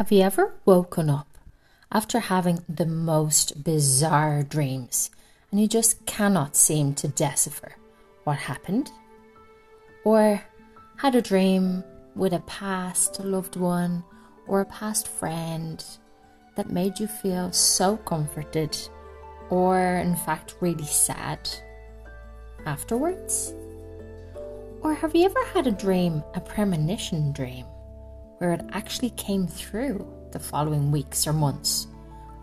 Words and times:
Have 0.00 0.10
you 0.10 0.22
ever 0.22 0.54
woken 0.64 1.10
up 1.10 1.36
after 1.92 2.20
having 2.20 2.64
the 2.66 2.86
most 2.86 3.62
bizarre 3.62 4.42
dreams 4.42 5.10
and 5.50 5.60
you 5.60 5.68
just 5.68 6.06
cannot 6.06 6.56
seem 6.56 6.94
to 6.94 7.08
decipher 7.08 7.76
what 8.24 8.38
happened? 8.38 8.90
Or 10.02 10.42
had 10.96 11.14
a 11.16 11.20
dream 11.20 11.84
with 12.16 12.32
a 12.32 12.40
past 12.46 13.20
loved 13.20 13.56
one 13.56 14.02
or 14.46 14.62
a 14.62 14.64
past 14.64 15.06
friend 15.06 15.84
that 16.56 16.70
made 16.70 16.98
you 16.98 17.06
feel 17.06 17.52
so 17.52 17.98
comforted 17.98 18.74
or, 19.50 19.78
in 19.78 20.16
fact, 20.16 20.54
really 20.60 20.86
sad 20.86 21.46
afterwards? 22.64 23.52
Or 24.80 24.94
have 24.94 25.14
you 25.14 25.26
ever 25.26 25.44
had 25.52 25.66
a 25.66 25.72
dream, 25.72 26.24
a 26.32 26.40
premonition 26.40 27.32
dream, 27.32 27.66
where 28.40 28.52
it 28.52 28.62
actually 28.72 29.10
came 29.10 29.46
through 29.46 30.06
the 30.32 30.38
following 30.38 30.90
weeks 30.90 31.26
or 31.26 31.32
months 31.34 31.88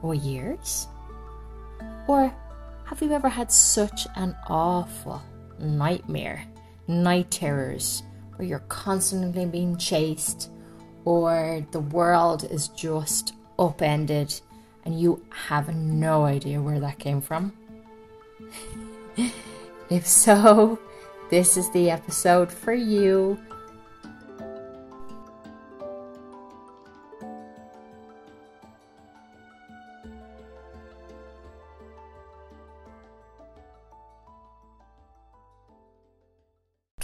or 0.04 0.14
years? 0.14 0.88
Or 2.08 2.32
have 2.86 3.02
you 3.02 3.12
ever 3.14 3.28
had 3.28 3.52
such 3.52 4.06
an 4.16 4.36
awful 4.48 5.24
nightmare, 5.58 6.46
night 6.88 7.32
terrors, 7.32 8.04
where 8.36 8.48
you're 8.48 8.60
constantly 8.70 9.48
being 9.48 9.76
chased, 9.76 10.52
or 11.04 11.66
the 11.72 11.80
world 11.80 12.44
is 12.44 12.68
just 12.70 13.34
upended 13.58 14.40
and 14.86 15.02
you 15.02 15.26
have 15.32 15.76
no 15.76 16.26
idea 16.26 16.62
where 16.62 16.80
that 16.80 17.00
came 17.00 17.22
from? 17.22 17.52
if 19.90 20.06
so, 20.06 20.78
this 21.32 21.58
is 21.58 21.72
the 21.72 21.90
episode 21.90 22.52
for 22.52 22.74
you. 22.74 23.40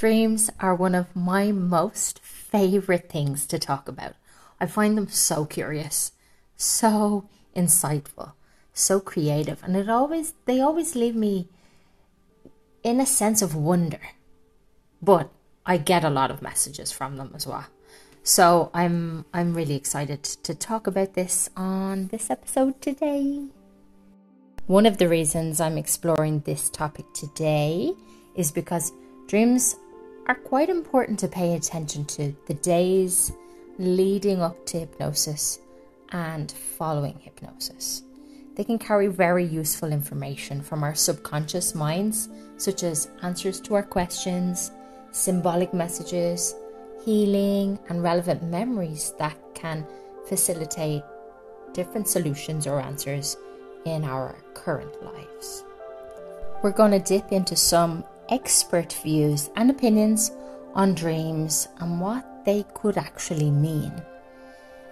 Dreams 0.04 0.50
are 0.60 0.76
one 0.76 0.96
of 0.96 1.16
my 1.16 1.54
most 1.54 2.20
favorite 2.20 3.08
things 3.08 3.48
to 3.48 3.58
talk 3.58 3.88
about. 3.88 4.16
I 4.60 4.66
find 4.66 4.98
them 4.98 5.08
so 5.08 5.46
curious, 5.46 6.12
so 6.58 7.30
insightful, 7.56 8.34
so 8.74 9.00
creative, 9.00 9.64
and 9.64 9.78
it 9.78 9.88
always 9.88 10.34
they 10.44 10.60
always 10.60 10.98
leave 10.98 11.16
me 11.16 11.48
in 12.84 13.00
a 13.00 13.06
sense 13.06 13.42
of 13.42 13.56
wonder. 13.56 14.02
But 15.02 15.32
I 15.66 15.78
get 15.78 16.04
a 16.04 16.10
lot 16.10 16.32
of 16.32 16.42
messages 16.42 16.92
from 16.92 17.16
them 17.16 17.32
as 17.34 17.48
well. 17.48 17.68
So 18.24 18.72
I'm 18.74 19.24
I'm 19.34 19.54
really 19.54 19.76
excited 19.76 20.22
to 20.44 20.54
talk 20.54 20.86
about 20.86 21.14
this 21.14 21.50
on 21.56 22.08
this 22.08 22.30
episode 22.30 22.82
today. 22.82 23.46
One 24.68 24.86
of 24.86 24.98
the 24.98 25.08
reasons 25.08 25.62
I'm 25.62 25.78
exploring 25.78 26.42
this 26.42 26.70
topic 26.70 27.06
today 27.14 27.94
is 28.36 28.52
because 28.52 28.92
dreams 29.28 29.78
are 30.28 30.36
quite 30.36 30.70
important 30.70 31.20
to 31.20 31.28
pay 31.28 31.56
attention 31.56 32.06
to 32.06 32.34
the 32.48 32.54
days 32.56 33.32
leading 33.78 34.42
up 34.42 34.66
to 34.68 34.80
hypnosis 34.80 35.60
and 36.12 36.52
following 36.52 37.18
hypnosis. 37.20 38.04
They 38.56 38.64
can 38.64 38.78
carry 38.78 39.08
very 39.08 39.44
useful 39.44 39.92
information 39.92 40.62
from 40.62 40.84
our 40.84 40.94
subconscious 40.94 41.74
minds, 41.74 42.30
such 42.58 42.84
as 42.84 43.10
answers 43.24 43.60
to 43.62 43.74
our 43.74 43.84
questions, 43.84 44.72
symbolic 45.12 45.74
messages, 45.74 46.56
healing, 47.04 47.80
and 47.90 48.04
relevant 48.04 48.44
memories 48.44 49.14
that 49.18 49.38
can 49.56 49.86
facilitate 50.28 51.04
different 51.74 52.08
solutions 52.08 52.68
or 52.68 52.80
answers 52.80 53.36
in 53.86 54.04
our 54.04 54.36
current 54.54 55.04
lives. 55.04 55.64
We're 56.62 56.72
going 56.72 56.92
to 56.92 57.00
dip 57.00 57.32
into 57.32 57.56
some 57.56 58.06
expert 58.30 58.94
views 58.94 59.50
and 59.56 59.70
opinions 59.70 60.32
on 60.74 60.94
dreams 60.94 61.68
and 61.80 62.00
what 62.00 62.46
they 62.46 62.66
could 62.74 62.98
actually 62.98 63.52
mean. 63.52 63.94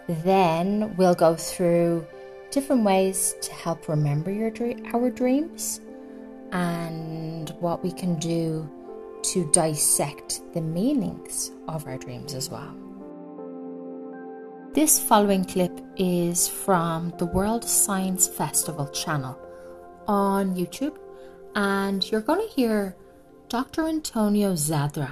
Then 0.08 0.96
we'll 0.98 1.16
go 1.16 1.36
through 1.36 2.06
different 2.52 2.84
ways 2.84 3.36
to 3.42 3.54
help 3.54 3.88
remember 3.88 4.32
your 4.32 4.52
our 4.94 5.10
dreams 5.10 5.80
and 6.52 7.50
what 7.60 7.84
we 7.84 7.92
can 7.92 8.20
do 8.20 8.70
to 9.24 9.50
dissect 9.52 10.42
the 10.54 10.62
meanings 10.62 11.52
of 11.68 11.88
our 11.88 11.98
dreams 11.98 12.34
as 12.34 12.50
well. 12.50 12.76
This 14.74 15.00
following 15.00 15.46
clip 15.46 15.80
is 15.98 16.48
from 16.48 17.14
the 17.18 17.26
World 17.26 17.64
Science 17.64 18.28
Festival 18.28 18.88
channel 18.88 19.38
on 20.08 20.56
YouTube, 20.56 20.98
and 21.56 22.10
you're 22.10 22.22
going 22.22 22.40
to 22.40 22.54
hear 22.54 22.96
Dr. 23.52 23.86
Antonio 23.86 24.54
Zadra. 24.54 25.12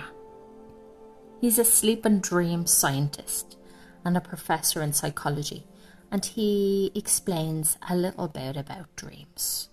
He's 1.41 1.59
a 1.59 1.66
sleep 1.66 2.05
and 2.05 2.22
dream 2.22 2.66
scientist 2.66 3.57
and 4.05 4.16
a 4.16 4.22
professor 4.22 4.81
in 4.81 4.94
psychology, 4.94 5.67
and 6.09 6.23
he 6.23 6.89
explains 6.95 7.77
a 7.89 7.97
little 7.97 8.29
bit 8.29 8.55
about 8.55 8.95
dreams. 8.95 9.67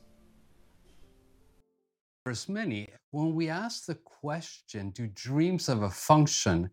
There's 2.24 2.48
many. 2.48 2.88
When 3.12 3.36
we 3.36 3.48
ask 3.48 3.86
the 3.86 3.94
question, 3.94 4.90
do 4.90 5.06
dreams 5.06 5.68
have 5.68 5.82
a 5.82 5.90
function? 5.90 6.68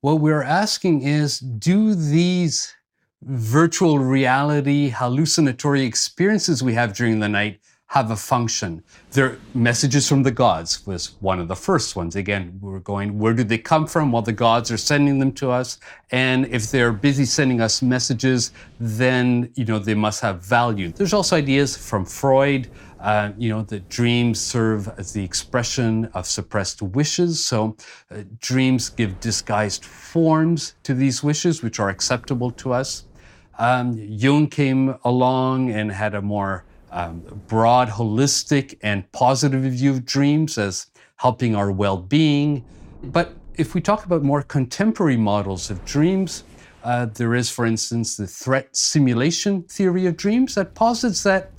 What 0.00 0.14
we're 0.14 0.42
asking 0.42 1.02
is, 1.02 1.38
do 1.38 1.94
these 1.94 2.74
virtual 3.22 4.00
reality 4.00 4.88
hallucinatory 4.88 5.82
experiences 5.82 6.64
we 6.64 6.74
have 6.74 6.96
during 6.96 7.20
the 7.20 7.28
night 7.28 7.60
have 7.88 8.10
a 8.10 8.16
function. 8.16 8.82
Their 9.12 9.38
messages 9.54 10.08
from 10.08 10.24
the 10.24 10.32
gods 10.32 10.84
was 10.86 11.14
one 11.20 11.38
of 11.38 11.46
the 11.46 11.54
first 11.54 11.94
ones. 11.94 12.16
Again, 12.16 12.58
we 12.60 12.74
are 12.74 12.80
going, 12.80 13.16
where 13.18 13.32
do 13.32 13.44
they 13.44 13.58
come 13.58 13.86
from? 13.86 14.10
Well, 14.10 14.22
the 14.22 14.32
gods 14.32 14.72
are 14.72 14.76
sending 14.76 15.20
them 15.20 15.32
to 15.34 15.52
us. 15.52 15.78
And 16.10 16.46
if 16.46 16.70
they're 16.70 16.92
busy 16.92 17.24
sending 17.24 17.60
us 17.60 17.82
messages, 17.82 18.50
then, 18.80 19.52
you 19.54 19.64
know, 19.64 19.78
they 19.78 19.94
must 19.94 20.20
have 20.20 20.44
value. 20.44 20.90
There's 20.90 21.12
also 21.12 21.36
ideas 21.36 21.76
from 21.76 22.04
Freud, 22.04 22.68
uh, 23.00 23.30
you 23.38 23.50
know, 23.50 23.62
that 23.62 23.88
dreams 23.88 24.40
serve 24.40 24.88
as 24.98 25.12
the 25.12 25.22
expression 25.22 26.06
of 26.06 26.26
suppressed 26.26 26.82
wishes. 26.82 27.42
So 27.44 27.76
uh, 28.10 28.24
dreams 28.40 28.88
give 28.88 29.20
disguised 29.20 29.84
forms 29.84 30.74
to 30.82 30.92
these 30.92 31.22
wishes, 31.22 31.62
which 31.62 31.78
are 31.78 31.88
acceptable 31.88 32.50
to 32.52 32.72
us. 32.72 33.04
Um, 33.58 33.94
Jung 33.96 34.48
came 34.48 34.96
along 35.04 35.70
and 35.70 35.92
had 35.92 36.14
a 36.14 36.20
more 36.20 36.65
um, 36.90 37.20
broad, 37.48 37.88
holistic, 37.88 38.78
and 38.82 39.10
positive 39.12 39.62
view 39.62 39.90
of 39.90 40.04
dreams 40.04 40.58
as 40.58 40.86
helping 41.16 41.54
our 41.56 41.70
well 41.70 41.96
being. 41.96 42.64
But 43.02 43.34
if 43.56 43.74
we 43.74 43.80
talk 43.80 44.04
about 44.04 44.22
more 44.22 44.42
contemporary 44.42 45.16
models 45.16 45.70
of 45.70 45.84
dreams, 45.84 46.44
uh, 46.84 47.06
there 47.06 47.34
is, 47.34 47.50
for 47.50 47.66
instance, 47.66 48.16
the 48.16 48.26
threat 48.26 48.76
simulation 48.76 49.62
theory 49.62 50.06
of 50.06 50.16
dreams 50.16 50.54
that 50.54 50.74
posits 50.74 51.22
that 51.24 51.50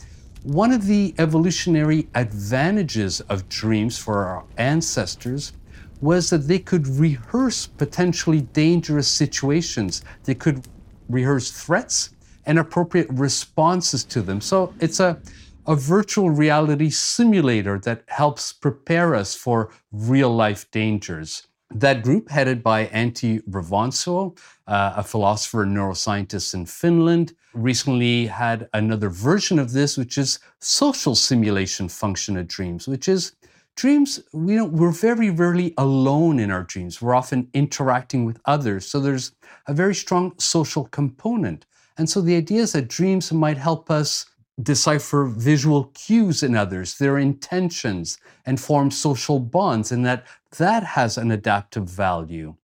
one 0.44 0.72
of 0.72 0.86
the 0.86 1.14
evolutionary 1.18 2.08
advantages 2.16 3.20
of 3.22 3.50
dreams 3.50 3.98
for 3.98 4.26
our 4.26 4.46
ancestors 4.58 5.52
was 6.00 6.30
that 6.30 6.48
they 6.48 6.60
could 6.60 6.88
rehearse 6.88 7.68
potentially 7.68 8.42
dangerous 8.42 9.08
situations. 9.08 10.04
They 10.24 10.36
could 10.36 10.66
rehearse 11.10 11.52
threats 11.52 12.12
and 12.48 12.58
appropriate 12.58 13.08
responses 13.12 14.04
to 14.06 14.22
them. 14.22 14.42
So 14.42 14.74
it's 14.80 15.00
a, 15.00 15.22
a 15.68 15.76
virtual 15.76 16.30
reality 16.32 16.90
simulator 16.90 17.78
that 17.80 18.04
helps 18.08 18.54
prepare 18.54 19.14
us 19.14 19.36
for 19.36 19.70
real 19.92 20.34
life 20.36 20.72
dangers. 20.72 21.48
That 21.70 22.02
group, 22.02 22.30
headed 22.30 22.64
by 22.64 22.88
Antti 22.88 23.42
Revonsuo, 23.44 24.38
uh, 24.68 24.94
a 24.96 25.04
philosopher 25.04 25.64
and 25.64 25.76
neuroscientist 25.76 26.54
in 26.54 26.66
Finland, 26.66 27.34
recently 27.54 28.28
had 28.28 28.70
another 28.74 29.10
version 29.10 29.60
of 29.60 29.74
this, 29.74 29.98
which 29.98 30.18
is 30.18 30.40
social 30.62 31.14
simulation 31.14 31.90
function 31.90 32.38
of 32.38 32.48
dreams, 32.48 32.88
which 32.88 33.10
is 33.10 33.34
dreams, 33.76 34.22
know, 34.56 34.66
we're 34.66 34.92
very 34.92 35.30
rarely 35.30 35.74
alone 35.78 36.40
in 36.40 36.50
our 36.52 36.64
dreams. 36.64 37.02
We're 37.02 37.16
often 37.16 37.50
interacting 37.54 38.26
with 38.26 38.40
others. 38.46 38.86
So 38.88 39.02
there's 39.02 39.34
a 39.68 39.74
very 39.74 39.94
strong 39.94 40.34
social 40.40 40.86
component. 40.86 41.66
And 41.98 42.10
so 42.10 42.22
the 42.22 42.36
idea 42.36 42.62
is 42.62 42.74
that 42.74 42.88
dreams 42.88 43.32
might 43.32 43.58
help 43.58 43.90
us 43.90 44.26
decipher 44.62 45.26
visual 45.26 45.86
cues 45.94 46.44
in 46.44 46.56
others, 46.56 46.98
their 46.98 47.18
intentions, 47.18 48.18
and 48.46 48.60
form 48.60 48.90
social 48.90 49.40
bonds, 49.40 49.92
and 49.92 50.06
that 50.06 50.26
that 50.58 50.84
has 50.84 51.18
an 51.18 51.32
adaptive 51.32 51.90
value. 51.90 52.56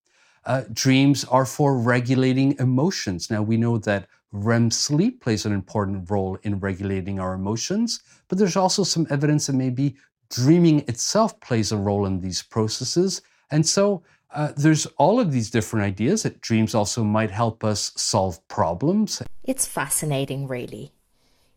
Uh, 0.45 0.63
dreams 0.73 1.23
are 1.25 1.45
for 1.45 1.77
regulating 1.77 2.55
emotions. 2.59 3.29
Now, 3.29 3.41
we 3.41 3.57
know 3.57 3.77
that 3.79 4.07
REM 4.31 4.71
sleep 4.71 5.21
plays 5.21 5.45
an 5.45 5.53
important 5.53 6.09
role 6.09 6.37
in 6.43 6.59
regulating 6.59 7.19
our 7.19 7.33
emotions, 7.33 8.01
but 8.27 8.37
there's 8.37 8.57
also 8.57 8.83
some 8.83 9.07
evidence 9.09 9.47
that 9.47 9.53
maybe 9.53 9.95
dreaming 10.29 10.79
itself 10.87 11.39
plays 11.39 11.71
a 11.71 11.77
role 11.77 12.07
in 12.07 12.19
these 12.19 12.41
processes. 12.41 13.21
And 13.51 13.65
so 13.65 14.01
uh, 14.33 14.51
there's 14.57 14.85
all 14.97 15.19
of 15.19 15.31
these 15.31 15.49
different 15.49 15.85
ideas 15.85 16.23
that 16.23 16.41
dreams 16.41 16.73
also 16.75 17.03
might 17.03 17.31
help 17.31 17.63
us 17.63 17.91
solve 17.95 18.45
problems. 18.47 19.21
It's 19.43 19.65
fascinating, 19.65 20.47
really. 20.47 20.91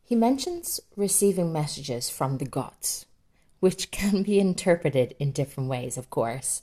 He 0.03 0.15
mentions 0.15 0.81
receiving 0.95 1.53
messages 1.53 2.09
from 2.11 2.39
the 2.39 2.45
gods, 2.45 3.07
which 3.61 3.91
can 3.99 4.23
be 4.23 4.39
interpreted 4.39 5.17
in 5.19 5.33
different 5.33 5.69
ways, 5.69 5.97
of 5.97 6.11
course. 6.11 6.63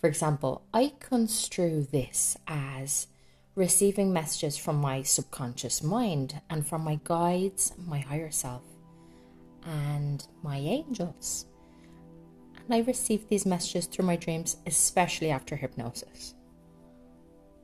For 0.00 0.06
example, 0.06 0.62
I 0.72 0.92
construe 1.00 1.82
this 1.90 2.36
as 2.46 3.08
receiving 3.56 4.12
messages 4.12 4.56
from 4.56 4.76
my 4.76 5.02
subconscious 5.02 5.82
mind 5.82 6.40
and 6.48 6.64
from 6.64 6.82
my 6.82 7.00
guides, 7.02 7.72
my 7.76 7.98
higher 7.98 8.30
self, 8.30 8.62
and 9.66 10.24
my 10.42 10.58
angels 10.58 11.46
and 12.68 12.74
I 12.74 12.86
receive 12.86 13.28
these 13.28 13.46
messages 13.46 13.86
through 13.86 14.04
my 14.04 14.16
dreams, 14.16 14.58
especially 14.66 15.30
after 15.30 15.56
hypnosis. 15.56 16.34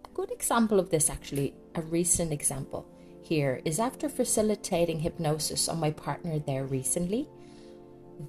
A 0.07 0.09
good 0.15 0.31
example 0.31 0.81
of 0.81 0.89
this, 0.89 1.11
actually, 1.11 1.55
a 1.75 1.83
recent 1.83 2.33
example 2.33 2.87
here, 3.23 3.61
is 3.67 3.79
after 3.79 4.09
facilitating 4.09 5.01
hypnosis 5.01 5.69
on 5.69 5.79
my 5.79 5.91
partner 5.91 6.39
there 6.39 6.65
recently. 6.65 7.29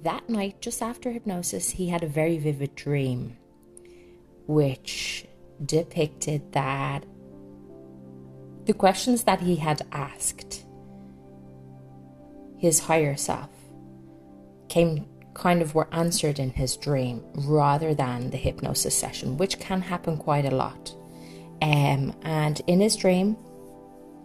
That 0.02 0.28
night, 0.28 0.60
just 0.60 0.82
after 0.82 1.10
hypnosis, 1.10 1.70
he 1.70 1.88
had 1.88 2.02
a 2.02 2.08
very 2.08 2.36
vivid 2.36 2.74
dream 2.74 3.38
which 4.46 5.26
depicted 5.64 6.52
that 6.52 7.04
the 8.66 8.74
questions 8.74 9.24
that 9.24 9.40
he 9.40 9.56
had 9.56 9.80
asked 9.92 10.66
his 12.58 12.80
higher 12.80 13.16
self 13.16 13.48
came 14.68 15.06
kind 15.36 15.60
of 15.60 15.74
were 15.74 15.88
answered 15.92 16.38
in 16.38 16.50
his 16.50 16.76
dream 16.78 17.22
rather 17.34 17.94
than 17.94 18.30
the 18.30 18.36
hypnosis 18.38 18.96
session, 18.96 19.36
which 19.36 19.60
can 19.60 19.82
happen 19.82 20.16
quite 20.16 20.46
a 20.46 20.54
lot. 20.54 20.94
Um, 21.60 22.14
and 22.22 22.60
in 22.66 22.80
his 22.80 22.96
dream, 22.96 23.36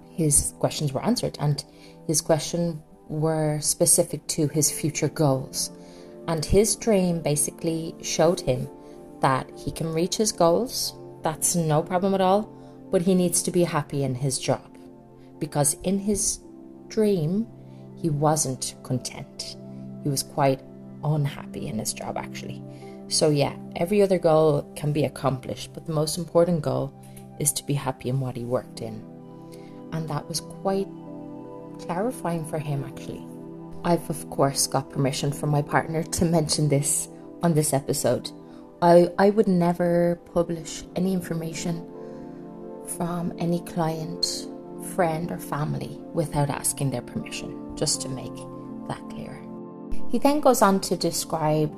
his 0.10 0.54
questions 0.60 0.94
were 0.94 1.04
answered, 1.04 1.38
and 1.40 1.64
his 2.08 2.22
question 2.22 2.82
were 3.10 3.60
specific 3.60 4.26
to 4.28 4.48
his 4.48 4.72
future 4.72 5.10
goals. 5.10 5.72
And 6.28 6.46
his 6.46 6.76
dream 6.78 7.22
basically 7.22 7.94
showed 8.02 8.40
him 8.40 8.70
that 9.20 9.50
he 9.58 9.72
can 9.72 9.92
reach 9.92 10.16
his 10.16 10.32
goals, 10.32 10.94
that's 11.24 11.56
no 11.56 11.84
problem 11.84 12.14
at 12.14 12.22
all, 12.22 12.44
but 12.90 13.02
he 13.02 13.16
needs 13.16 13.44
to 13.44 13.52
be 13.52 13.64
happy 13.64 14.04
in 14.04 14.16
his 14.16 14.40
job. 14.40 14.78
Because 15.40 15.76
in 15.84 16.00
his 16.00 16.40
dream, 16.88 17.48
he 17.96 18.10
wasn't 18.10 18.76
content. 18.84 19.58
He 20.04 20.10
was 20.10 20.24
quite 20.24 20.62
unhappy 21.04 21.68
in 21.68 21.80
his 21.80 21.94
job, 21.94 22.18
actually. 22.18 22.62
So, 23.08 23.30
yeah, 23.30 23.56
every 23.76 24.02
other 24.02 24.20
goal 24.20 24.72
can 24.76 24.94
be 24.94 25.06
accomplished, 25.06 25.74
but 25.74 25.86
the 25.86 25.94
most 25.94 26.18
important 26.18 26.62
goal 26.62 26.94
is 27.40 27.52
to 27.54 27.66
be 27.66 27.74
happy 27.74 28.10
in 28.10 28.20
what 28.20 28.38
he 28.38 28.44
worked 28.44 28.82
in. 28.82 29.04
And 29.92 30.08
that 30.10 30.28
was 30.28 30.40
quite 30.40 30.88
clarifying 31.80 32.46
for 32.46 32.60
him, 32.60 32.84
actually. 32.84 33.26
I've, 33.84 34.10
of 34.10 34.30
course, 34.30 34.68
got 34.68 34.92
permission 34.92 35.32
from 35.32 35.50
my 35.50 35.62
partner 35.62 36.04
to 36.04 36.26
mention 36.26 36.70
this 36.70 37.10
on 37.42 37.54
this 37.54 37.74
episode. 37.74 38.32
I, 38.82 39.12
I 39.18 39.32
would 39.32 39.48
never 39.48 40.20
publish 40.34 40.84
any 40.96 41.14
information 41.14 41.88
from 42.98 43.34
any 43.40 43.62
client, 43.62 44.48
friend, 44.96 45.32
or 45.32 45.38
family 45.40 46.00
without 46.14 46.50
asking 46.50 46.92
their 46.92 47.02
permission, 47.02 47.76
just 47.76 48.02
to 48.02 48.10
make 48.10 48.36
that 48.88 49.02
clear. 49.10 49.41
He 50.12 50.20
then 50.20 50.42
goes 50.42 50.62
on 50.62 50.82
to 50.82 50.98
describe 50.98 51.72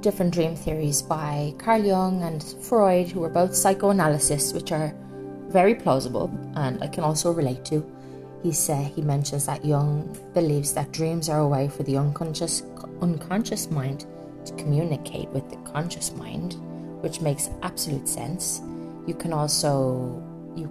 different 0.00 0.34
dream 0.34 0.56
theories 0.56 1.00
by 1.00 1.54
Carl 1.56 1.84
Jung 1.84 2.22
and 2.24 2.42
Freud, 2.42 3.08
who 3.08 3.22
are 3.22 3.28
both 3.28 3.54
psychoanalysts, 3.54 4.52
which 4.52 4.72
are 4.72 4.92
very 5.50 5.76
plausible 5.76 6.36
and 6.56 6.82
I 6.82 6.88
can 6.88 7.04
also 7.04 7.30
relate 7.30 7.64
to. 7.66 7.88
He 8.42 8.50
say, 8.50 8.92
he 8.96 9.02
mentions 9.02 9.46
that 9.46 9.64
Jung 9.64 10.18
believes 10.34 10.74
that 10.74 10.90
dreams 10.90 11.28
are 11.28 11.40
a 11.40 11.48
way 11.48 11.68
for 11.68 11.84
the 11.84 11.96
unconscious 11.96 12.64
unconscious 13.00 13.70
mind 13.70 14.06
to 14.46 14.52
communicate 14.54 15.28
with 15.28 15.48
the 15.48 15.56
conscious 15.58 16.12
mind, 16.12 16.54
which 17.02 17.20
makes 17.20 17.50
absolute 17.62 18.08
sense. 18.08 18.62
You 19.06 19.14
can 19.14 19.32
also 19.32 20.20
you 20.56 20.68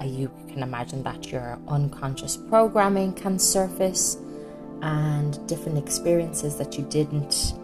uh, 0.00 0.04
you 0.04 0.32
can 0.48 0.64
imagine 0.64 1.04
that 1.04 1.30
your 1.30 1.58
unconscious 1.68 2.36
programming 2.36 3.12
can 3.12 3.38
surface 3.38 4.18
and 4.82 5.46
different 5.46 5.78
experiences 5.78 6.56
that 6.56 6.76
you 6.78 6.84
didn't, 6.84 7.54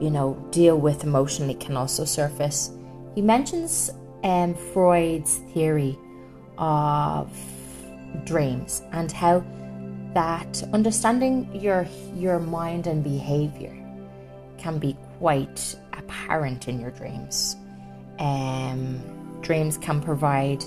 you 0.00 0.10
know, 0.10 0.34
deal 0.50 0.78
with 0.78 1.04
emotionally 1.04 1.54
can 1.54 1.76
also 1.76 2.04
surface. 2.04 2.70
He 3.14 3.22
mentions 3.22 3.90
um, 4.24 4.54
Freud's 4.54 5.36
theory 5.52 5.98
of 6.58 7.30
dreams 8.24 8.82
and 8.92 9.10
how 9.10 9.44
that 10.14 10.62
understanding 10.72 11.48
your 11.54 11.86
your 12.16 12.40
mind 12.40 12.86
and 12.86 13.04
behavior 13.04 13.76
can 14.58 14.78
be 14.78 14.96
quite 15.18 15.76
apparent 15.92 16.68
in 16.68 16.80
your 16.80 16.90
dreams. 16.90 17.56
Um, 18.18 19.00
dreams 19.40 19.78
can 19.78 20.02
provide 20.02 20.62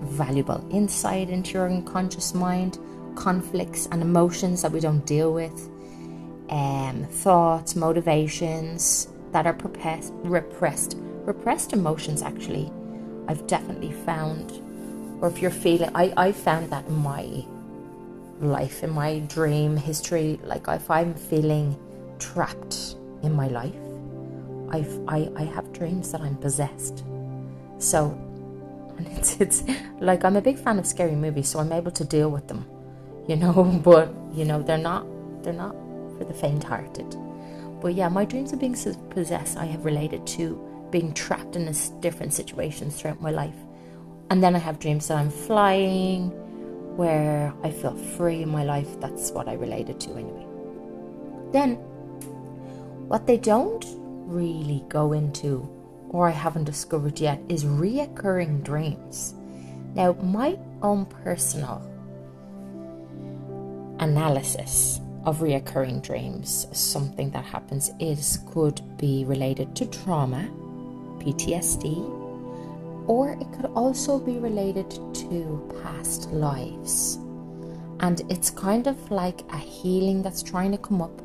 valuable 0.00 0.66
insight 0.70 1.28
into 1.28 1.52
your 1.52 1.66
unconscious 1.66 2.34
mind 2.34 2.78
conflicts 3.18 3.88
and 3.90 4.00
emotions 4.00 4.62
that 4.62 4.70
we 4.70 4.78
don't 4.78 5.04
deal 5.04 5.34
with, 5.34 5.68
um, 6.50 7.04
thoughts, 7.10 7.74
motivations 7.74 9.08
that 9.32 9.44
are 9.44 9.54
repressed, 9.54 10.12
repressed, 10.22 10.96
repressed 11.24 11.72
emotions. 11.72 12.22
Actually, 12.22 12.70
I've 13.26 13.44
definitely 13.48 13.92
found, 13.92 14.52
or 15.20 15.28
if 15.28 15.42
you're 15.42 15.50
feeling, 15.50 15.90
I 15.94 16.12
I 16.16 16.32
found 16.32 16.70
that 16.70 16.86
in 16.86 16.94
my 16.94 17.44
life, 18.40 18.84
in 18.84 18.90
my 18.90 19.18
dream 19.36 19.76
history, 19.76 20.38
like 20.44 20.68
if 20.68 20.88
I'm 20.88 21.12
feeling 21.14 21.76
trapped 22.20 22.94
in 23.22 23.32
my 23.34 23.48
life, 23.48 23.82
I've, 24.70 24.94
I 25.08 25.28
I 25.36 25.42
have 25.42 25.72
dreams 25.72 26.12
that 26.12 26.20
I'm 26.20 26.36
possessed. 26.36 27.04
So 27.78 28.16
and 28.96 29.08
it's 29.18 29.40
it's 29.40 29.64
like 30.00 30.24
I'm 30.24 30.36
a 30.36 30.40
big 30.40 30.56
fan 30.56 30.78
of 30.78 30.86
scary 30.86 31.16
movies, 31.16 31.48
so 31.48 31.58
I'm 31.58 31.72
able 31.72 31.90
to 31.90 32.04
deal 32.04 32.30
with 32.30 32.46
them 32.46 32.64
you 33.28 33.36
know, 33.36 33.80
but 33.84 34.12
you 34.32 34.44
know, 34.44 34.62
they're 34.62 34.78
not 34.78 35.06
they're 35.44 35.52
not 35.52 35.76
for 36.16 36.24
the 36.24 36.34
faint-hearted. 36.34 37.16
But 37.80 37.94
yeah, 37.94 38.08
my 38.08 38.24
dreams 38.24 38.52
of 38.52 38.58
being 38.58 38.76
possessed 39.10 39.56
I 39.56 39.66
have 39.66 39.84
related 39.84 40.26
to 40.38 40.58
being 40.90 41.12
trapped 41.14 41.54
in 41.54 41.72
different 42.00 42.34
situations 42.34 43.00
throughout 43.00 43.20
my 43.20 43.30
life. 43.30 43.54
And 44.30 44.42
then 44.42 44.56
I 44.56 44.58
have 44.58 44.78
dreams 44.78 45.08
that 45.08 45.18
I'm 45.18 45.30
flying, 45.30 46.30
where 46.96 47.54
I 47.62 47.70
feel 47.70 47.94
free 47.94 48.42
in 48.42 48.48
my 48.48 48.64
life. 48.64 49.00
That's 49.00 49.30
what 49.30 49.48
I 49.48 49.54
related 49.54 50.00
to 50.00 50.10
anyway. 50.14 50.46
Then, 51.52 51.76
what 53.06 53.26
they 53.26 53.36
don't 53.38 53.84
really 54.26 54.84
go 54.88 55.12
into, 55.12 55.68
or 56.10 56.28
I 56.28 56.32
haven't 56.32 56.64
discovered 56.64 57.20
yet, 57.20 57.40
is 57.48 57.64
reoccurring 57.64 58.64
dreams. 58.64 59.34
Now, 59.94 60.12
my 60.14 60.58
own 60.82 61.06
personal 61.06 61.80
analysis 64.00 65.00
of 65.24 65.38
reoccurring 65.38 66.02
dreams, 66.02 66.66
something 66.72 67.30
that 67.30 67.44
happens 67.44 67.90
is 68.00 68.38
could 68.50 68.80
be 68.96 69.24
related 69.26 69.76
to 69.76 69.86
trauma, 69.86 70.48
PTSD, 71.18 71.96
or 73.06 73.32
it 73.32 73.52
could 73.52 73.66
also 73.74 74.18
be 74.18 74.38
related 74.38 74.90
to 75.14 75.80
past 75.82 76.30
lives. 76.30 77.16
And 78.00 78.22
it's 78.30 78.50
kind 78.50 78.86
of 78.86 79.10
like 79.10 79.42
a 79.52 79.58
healing 79.58 80.22
that's 80.22 80.42
trying 80.42 80.72
to 80.72 80.78
come 80.78 81.02
up, 81.02 81.20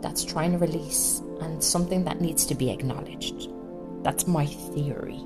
that's 0.00 0.24
trying 0.24 0.52
to 0.52 0.58
release, 0.58 1.20
and 1.40 1.62
something 1.62 2.04
that 2.04 2.20
needs 2.20 2.46
to 2.46 2.54
be 2.54 2.70
acknowledged. 2.70 3.48
That's 4.02 4.26
my 4.26 4.46
theory. 4.46 5.20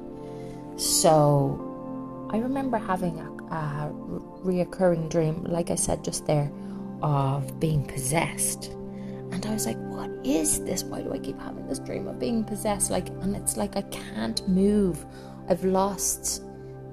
So 0.76 2.28
I 2.30 2.38
remember 2.38 2.78
having 2.78 3.18
a, 3.18 3.54
a 3.54 3.90
reoccurring 4.44 5.10
dream, 5.10 5.44
like 5.44 5.70
I 5.70 5.74
said 5.74 6.02
just 6.02 6.26
there, 6.26 6.50
of 7.02 7.58
being 7.60 7.84
possessed. 7.84 8.66
And 9.32 9.44
I 9.44 9.52
was 9.52 9.66
like, 9.66 9.78
what 9.78 10.10
is 10.24 10.64
this? 10.64 10.84
Why 10.84 11.02
do 11.02 11.12
I 11.12 11.18
keep 11.18 11.38
having 11.40 11.66
this 11.66 11.78
dream 11.78 12.06
of 12.06 12.18
being 12.18 12.44
possessed? 12.44 12.90
Like, 12.90 13.08
and 13.08 13.36
it's 13.36 13.56
like 13.56 13.76
I 13.76 13.82
can't 13.82 14.46
move. 14.48 15.04
I've 15.48 15.64
lost 15.64 16.42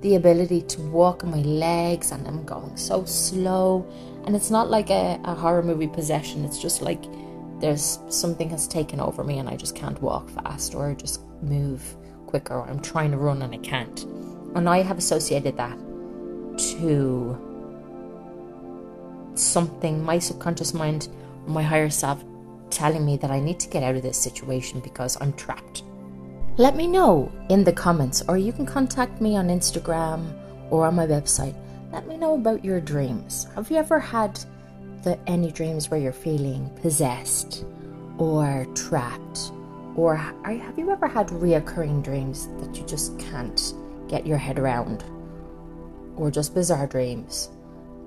the 0.02 0.16
ability 0.16 0.62
to 0.62 0.82
walk 0.90 1.24
on 1.24 1.32
my 1.32 1.42
legs 1.42 2.12
and 2.12 2.28
I'm 2.28 2.44
going 2.44 2.76
so 2.76 3.06
slow. 3.06 3.90
And 4.26 4.36
it's 4.36 4.52
not 4.52 4.70
like 4.70 4.90
a, 4.90 5.20
a 5.24 5.34
horror 5.34 5.64
movie 5.64 5.88
possession, 5.88 6.46
it's 6.46 6.62
just 6.62 6.82
like 6.82 7.04
there's 7.60 8.00
something 8.10 8.50
has 8.50 8.68
taken 8.68 9.00
over 9.00 9.24
me 9.24 9.40
and 9.40 9.48
I 9.48 9.56
just 9.56 9.76
can't 9.76 10.02
walk 10.02 10.30
fast 10.30 10.76
or 10.76 10.94
just 10.96 11.22
move 11.42 11.82
quicker 12.28 12.62
I'm 12.62 12.82
trying 12.82 13.12
to 13.12 13.18
run 13.18 13.42
and 13.42 13.54
I 13.54 13.58
can't. 13.60 14.04
And 14.56 14.68
I 14.68 14.82
have 14.82 14.98
associated 14.98 15.56
that 15.58 15.78
to 16.58 17.53
something, 19.36 20.04
my 20.04 20.20
subconscious 20.20 20.74
mind, 20.74 21.10
my 21.48 21.62
higher 21.62 21.90
self 21.90 22.24
telling 22.70 23.06
me 23.06 23.18
that 23.18 23.32
I 23.32 23.40
need 23.40 23.60
to 23.62 23.70
get 23.70 23.84
out 23.84 23.96
of 23.96 24.02
this 24.02 24.18
situation 24.18 24.80
because 24.80 25.18
I'm 25.22 25.34
trapped. 25.34 25.84
Let 26.58 26.76
me 26.76 26.88
know 26.88 27.32
in 27.50 27.64
the 27.64 27.74
comments, 27.74 28.24
or 28.28 28.38
you 28.38 28.52
can 28.54 28.66
contact 28.66 29.22
me 29.22 29.36
on 29.38 29.48
Instagram 29.48 30.40
or 30.70 30.86
on 30.86 30.96
my 30.96 31.08
website. 31.08 31.56
Let 31.92 32.08
me 32.08 32.18
know 32.18 32.36
about 32.36 32.66
your 32.66 32.80
dreams. 32.80 33.48
Have 33.56 33.70
you 33.70 33.78
ever 33.78 34.00
had 34.00 34.40
the, 35.04 35.20
any 35.28 35.52
dreams 35.52 35.90
where 35.90 36.00
you're 36.00 36.12
feeling 36.12 36.70
possessed 36.82 37.66
or 38.18 38.66
trapped? 38.76 39.52
Or 39.96 40.16
have 40.16 40.78
you 40.78 40.92
ever 40.92 41.08
had 41.08 41.28
reoccurring 41.28 42.04
dreams 42.04 42.48
that 42.60 42.76
you 42.76 42.86
just 42.86 43.18
can't 43.20 43.74
get 44.08 44.26
your 44.26 44.38
head 44.38 44.58
around? 44.58 45.04
Or 46.16 46.32
just 46.32 46.56
bizarre 46.56 46.88
dreams? 46.88 47.50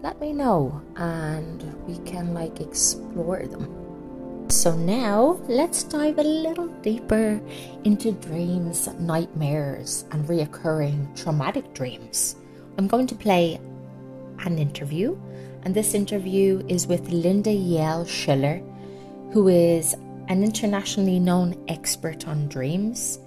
Let 0.03 0.21
me 0.21 0.33
know 0.33 0.83
and 0.97 1.63
we 1.87 1.99
can 2.09 2.35
like 2.35 2.61
explore 2.61 3.43
them. 3.47 4.49
So 4.49 4.77
now 4.77 5.41
let's 5.49 5.83
dive 5.83 6.19
a 6.19 6.23
little 6.23 6.69
deeper 6.83 7.41
into 7.85 8.13
dreams, 8.13 8.89
nightmares, 9.01 10.05
and 10.13 10.25
reoccurring 10.27 11.21
traumatic 11.21 11.75
dreams. 11.75 12.37
I'm 12.79 12.87
going 12.87 13.07
to 13.09 13.15
play 13.15 13.59
an 14.45 14.59
interview, 14.59 15.19
and 15.63 15.75
this 15.75 15.95
interview 15.95 16.63
is 16.69 16.87
with 16.87 17.09
Linda 17.11 17.51
Yael 17.51 18.07
Schiller, 18.07 18.63
who 19.33 19.49
is 19.49 19.95
an 20.29 20.45
internationally 20.45 21.19
known 21.19 21.57
expert 21.69 22.29
on 22.29 22.49
dreams. 22.49 23.19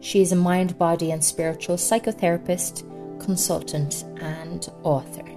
She 0.00 0.20
is 0.20 0.32
a 0.32 0.36
mind, 0.36 0.76
body, 0.78 1.12
and 1.12 1.24
spiritual 1.24 1.76
psychotherapist, 1.76 2.82
consultant, 3.18 4.04
and 4.20 4.68
author. 4.82 5.35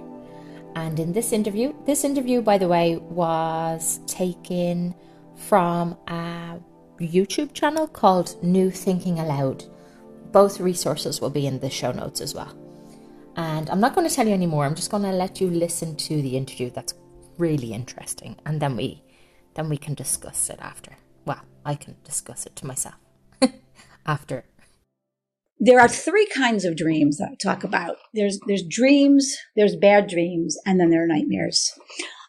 And 0.74 0.98
in 0.98 1.12
this 1.12 1.32
interview, 1.32 1.74
this 1.84 2.04
interview, 2.04 2.42
by 2.42 2.58
the 2.58 2.68
way, 2.68 2.96
was 2.96 4.00
taken 4.06 4.94
from 5.36 5.96
a 6.08 6.58
YouTube 7.00 7.52
channel 7.52 7.86
called 7.86 8.42
New 8.42 8.70
Thinking 8.70 9.18
Allowed. 9.18 9.64
Both 10.32 10.60
resources 10.60 11.20
will 11.20 11.30
be 11.30 11.46
in 11.46 11.58
the 11.58 11.70
show 11.70 11.92
notes 11.92 12.20
as 12.20 12.34
well. 12.34 12.56
And 13.36 13.70
I'm 13.70 13.80
not 13.80 13.94
going 13.94 14.08
to 14.08 14.14
tell 14.14 14.26
you 14.26 14.34
anymore. 14.34 14.64
I'm 14.64 14.74
just 14.74 14.90
going 14.90 15.02
to 15.04 15.12
let 15.12 15.40
you 15.40 15.48
listen 15.48 15.96
to 15.96 16.22
the 16.22 16.36
interview. 16.36 16.70
That's 16.70 16.94
really 17.38 17.72
interesting, 17.72 18.36
and 18.44 18.60
then 18.60 18.76
we 18.76 19.02
then 19.54 19.68
we 19.68 19.76
can 19.76 19.94
discuss 19.94 20.50
it 20.50 20.58
after. 20.60 20.96
Well, 21.24 21.40
I 21.64 21.74
can 21.74 21.96
discuss 22.04 22.46
it 22.46 22.54
to 22.56 22.66
myself 22.66 22.96
after. 24.06 24.44
There 25.62 25.78
are 25.78 25.88
three 25.88 26.26
kinds 26.34 26.64
of 26.64 26.76
dreams 26.76 27.18
that 27.18 27.28
I 27.32 27.34
talk 27.34 27.64
about. 27.64 27.96
There's 28.14 28.40
there's 28.46 28.64
dreams, 28.66 29.36
there's 29.56 29.76
bad 29.76 30.08
dreams, 30.08 30.56
and 30.64 30.80
then 30.80 30.90
there 30.90 31.04
are 31.04 31.06
nightmares. 31.06 31.70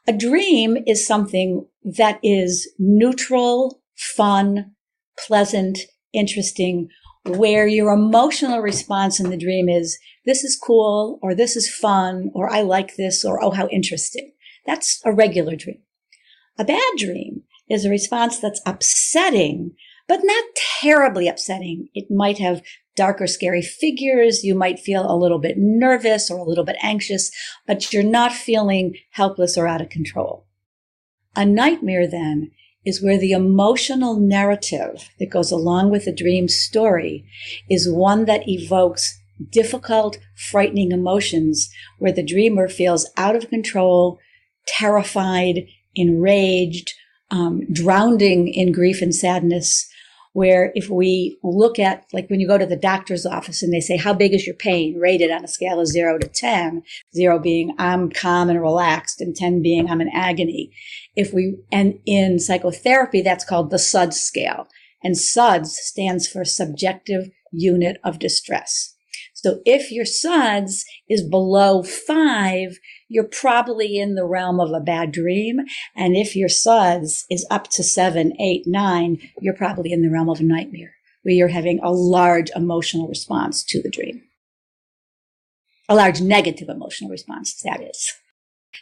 A 0.07 0.13
dream 0.13 0.77
is 0.85 1.07
something 1.07 1.65
that 1.83 2.19
is 2.21 2.69
neutral, 2.77 3.81
fun, 3.95 4.71
pleasant, 5.17 5.79
interesting, 6.11 6.89
where 7.25 7.67
your 7.67 7.93
emotional 7.93 8.59
response 8.59 9.19
in 9.19 9.29
the 9.29 9.37
dream 9.37 9.69
is, 9.69 9.97
this 10.25 10.43
is 10.43 10.59
cool, 10.61 11.19
or 11.21 11.35
this 11.35 11.55
is 11.55 11.73
fun, 11.73 12.31
or 12.33 12.51
I 12.51 12.61
like 12.61 12.95
this, 12.95 13.23
or 13.23 13.43
oh, 13.43 13.51
how 13.51 13.67
interesting. 13.67 14.33
That's 14.65 14.99
a 15.05 15.13
regular 15.13 15.55
dream. 15.55 15.81
A 16.57 16.65
bad 16.65 16.93
dream 16.97 17.43
is 17.69 17.85
a 17.85 17.89
response 17.89 18.39
that's 18.39 18.61
upsetting, 18.65 19.71
but 20.07 20.21
not 20.23 20.43
terribly 20.81 21.27
upsetting. 21.27 21.87
It 21.93 22.07
might 22.09 22.39
have 22.39 22.61
dark 22.95 23.21
or 23.21 23.27
scary 23.27 23.61
figures. 23.61 24.43
You 24.43 24.55
might 24.55 24.79
feel 24.79 25.09
a 25.09 25.17
little 25.17 25.39
bit 25.39 25.55
nervous 25.57 26.29
or 26.29 26.39
a 26.39 26.43
little 26.43 26.65
bit 26.65 26.77
anxious, 26.81 27.31
but 27.67 27.91
you're 27.91 28.03
not 28.03 28.33
feeling 28.33 28.95
helpless 29.11 29.57
or 29.57 29.67
out 29.67 29.81
of 29.81 29.89
control. 29.89 30.45
A 31.35 31.45
nightmare 31.45 32.07
then 32.07 32.51
is 32.85 33.01
where 33.01 33.19
the 33.19 33.31
emotional 33.31 34.19
narrative 34.19 35.09
that 35.19 35.29
goes 35.29 35.51
along 35.51 35.91
with 35.91 36.05
the 36.05 36.13
dream 36.13 36.47
story 36.47 37.25
is 37.69 37.89
one 37.89 38.25
that 38.25 38.47
evokes 38.47 39.19
difficult, 39.49 40.17
frightening 40.35 40.91
emotions 40.91 41.69
where 41.99 42.11
the 42.11 42.25
dreamer 42.25 42.67
feels 42.67 43.09
out 43.17 43.35
of 43.35 43.49
control, 43.49 44.19
terrified, 44.67 45.67
enraged, 45.95 46.91
um, 47.29 47.61
drowning 47.71 48.47
in 48.47 48.71
grief 48.71 49.01
and 49.01 49.15
sadness, 49.15 49.89
where 50.33 50.71
if 50.75 50.89
we 50.89 51.37
look 51.43 51.77
at, 51.77 52.05
like 52.13 52.29
when 52.29 52.39
you 52.39 52.47
go 52.47 52.57
to 52.57 52.65
the 52.65 52.77
doctor's 52.77 53.25
office 53.25 53.61
and 53.61 53.73
they 53.73 53.81
say, 53.81 53.97
how 53.97 54.13
big 54.13 54.33
is 54.33 54.45
your 54.45 54.55
pain 54.55 54.97
rated 54.97 55.29
on 55.31 55.43
a 55.43 55.47
scale 55.47 55.79
of 55.79 55.87
zero 55.87 56.17
to 56.17 56.27
10, 56.27 56.83
zero 57.13 57.37
being 57.37 57.75
I'm 57.77 58.09
calm 58.09 58.49
and 58.49 58.61
relaxed 58.61 59.19
and 59.19 59.35
10 59.35 59.61
being 59.61 59.89
I'm 59.89 60.01
in 60.01 60.09
agony. 60.09 60.71
If 61.15 61.33
we, 61.33 61.57
and 61.71 61.99
in 62.05 62.39
psychotherapy, 62.39 63.21
that's 63.21 63.45
called 63.45 63.71
the 63.71 63.79
SUDS 63.79 64.21
scale. 64.21 64.67
And 65.03 65.17
SUDS 65.17 65.77
stands 65.77 66.27
for 66.27 66.45
subjective 66.45 67.29
unit 67.51 67.97
of 68.03 68.19
distress. 68.19 68.95
So 69.43 69.59
if 69.65 69.91
your 69.91 70.05
SUDS 70.05 70.85
is 71.09 71.27
below 71.27 71.81
five, 71.81 72.77
you're 73.09 73.23
probably 73.23 73.97
in 73.97 74.13
the 74.13 74.25
realm 74.25 74.59
of 74.59 74.71
a 74.71 74.79
bad 74.79 75.11
dream. 75.11 75.61
And 75.95 76.15
if 76.15 76.35
your 76.35 76.47
SUDS 76.47 77.25
is 77.31 77.45
up 77.49 77.67
to 77.71 77.83
seven, 77.83 78.39
eight, 78.39 78.67
nine, 78.67 79.17
you're 79.39 79.55
probably 79.55 79.91
in 79.91 80.03
the 80.03 80.11
realm 80.11 80.29
of 80.29 80.41
a 80.41 80.43
nightmare 80.43 80.93
where 81.23 81.33
you're 81.33 81.47
having 81.47 81.79
a 81.81 81.91
large 81.91 82.51
emotional 82.55 83.07
response 83.07 83.63
to 83.63 83.81
the 83.81 83.89
dream. 83.89 84.21
A 85.89 85.95
large 85.95 86.21
negative 86.21 86.69
emotional 86.69 87.09
response, 87.09 87.59
that 87.63 87.81
is. 87.81 88.13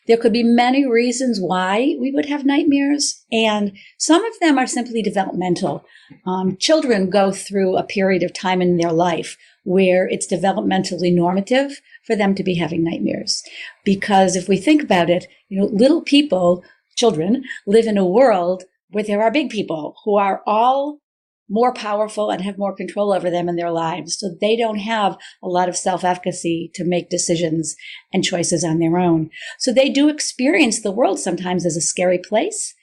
There 0.08 0.18
could 0.18 0.34
be 0.34 0.44
many 0.44 0.86
reasons 0.86 1.40
why 1.40 1.96
we 2.00 2.12
would 2.12 2.26
have 2.26 2.46
nightmares, 2.46 3.24
and 3.32 3.72
some 3.98 4.24
of 4.26 4.34
them 4.40 4.58
are 4.58 4.68
simply 4.68 5.02
developmental. 5.02 5.86
Um, 6.26 6.58
children 6.58 7.10
go 7.10 7.32
through 7.32 7.78
a 7.78 7.84
period 7.84 8.24
of 8.24 8.34
time 8.34 8.62
in 8.62 8.78
their 8.78 8.92
life 8.92 9.38
where 9.64 10.08
it's 10.08 10.32
developmentally 10.32 11.14
normative 11.14 11.82
for 12.06 12.16
them 12.16 12.34
to 12.36 12.44
be 12.44 12.56
having 12.56 12.84
nightmares. 12.84 13.44
Because 13.84 14.36
if 14.36 14.48
we 14.48 14.58
think 14.58 14.82
about 14.82 15.10
it, 15.10 15.28
you 15.50 15.60
know, 15.60 15.66
little 15.66 16.02
people, 16.02 16.64
children, 16.96 17.44
live 17.68 17.86
in 17.86 17.98
a 17.98 18.06
world 18.06 18.64
where 18.90 19.04
there 19.04 19.22
are 19.22 19.32
big 19.32 19.50
people 19.50 19.96
who 20.04 20.18
are 20.18 20.42
all 20.46 21.00
more 21.50 21.74
powerful 21.74 22.30
and 22.30 22.42
have 22.44 22.58
more 22.58 22.76
control 22.76 23.12
over 23.12 23.30
them 23.30 23.50
in 23.50 23.56
their 23.56 23.72
lives. 23.72 24.18
So 24.20 24.36
they 24.40 24.56
don't 24.56 24.78
have 24.78 25.18
a 25.44 25.48
lot 25.48 25.68
of 25.68 25.76
self 25.76 26.04
efficacy 26.04 26.72
to 26.76 26.86
make 26.86 27.10
decisions 27.10 27.76
and 28.14 28.24
choices 28.24 28.64
on 28.64 28.80
their 28.80 28.98
own. 28.98 29.30
So 29.58 29.74
they 29.74 29.90
do 29.90 30.10
experience 30.10 30.82
the 30.82 30.92
world 30.92 31.20
sometimes 31.20 31.66
as 31.66 31.76
a 31.76 31.82
scary 31.82 32.20
place. 32.20 32.76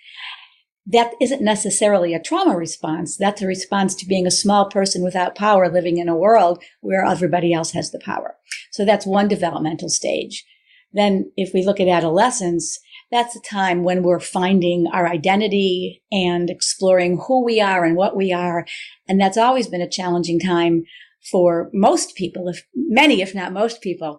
That 0.87 1.14
isn't 1.21 1.43
necessarily 1.43 2.14
a 2.14 2.23
trauma 2.23 2.57
response. 2.57 3.16
That's 3.16 3.43
a 3.43 3.47
response 3.47 3.95
to 3.97 4.07
being 4.07 4.26
a 4.26 4.31
small 4.31 4.71
person 4.71 5.02
without 5.02 5.35
power 5.35 5.69
living 5.69 5.99
in 5.99 6.09
a 6.09 6.16
world 6.16 6.62
where 6.81 7.05
everybody 7.05 7.52
else 7.52 7.73
has 7.73 7.90
the 7.90 7.99
power. 7.99 8.37
So 8.71 8.85
that's 8.85 9.05
one 9.05 9.26
developmental 9.26 9.88
stage. 9.88 10.45
Then 10.93 11.33
if 11.37 11.52
we 11.52 11.64
look 11.64 11.81
at 11.81 11.88
adolescence, 11.88 12.78
that's 13.11 13.37
a 13.37 13.40
time 13.40 13.85
when 13.85 14.02
we're 14.02 14.21
finding 14.21 14.87
our 14.93 15.07
identity 15.09 16.02
and 16.11 16.50
exploring 16.50 17.21
who 17.26 17.45
we 17.45 17.61
are 17.61 17.85
and 17.85 17.97
what 17.97 18.16
we 18.16 18.33
are. 18.33 18.66
And 19.09 19.21
that's 19.21 19.37
always 19.37 19.69
been 19.69 19.81
a 19.81 19.88
challenging 19.88 20.40
time 20.40 20.85
for 21.31 21.71
most 21.73 22.14
people, 22.14 22.49
if 22.49 22.64
many, 22.75 23.21
if 23.21 23.35
not 23.35 23.52
most 23.52 23.81
people. 23.81 24.19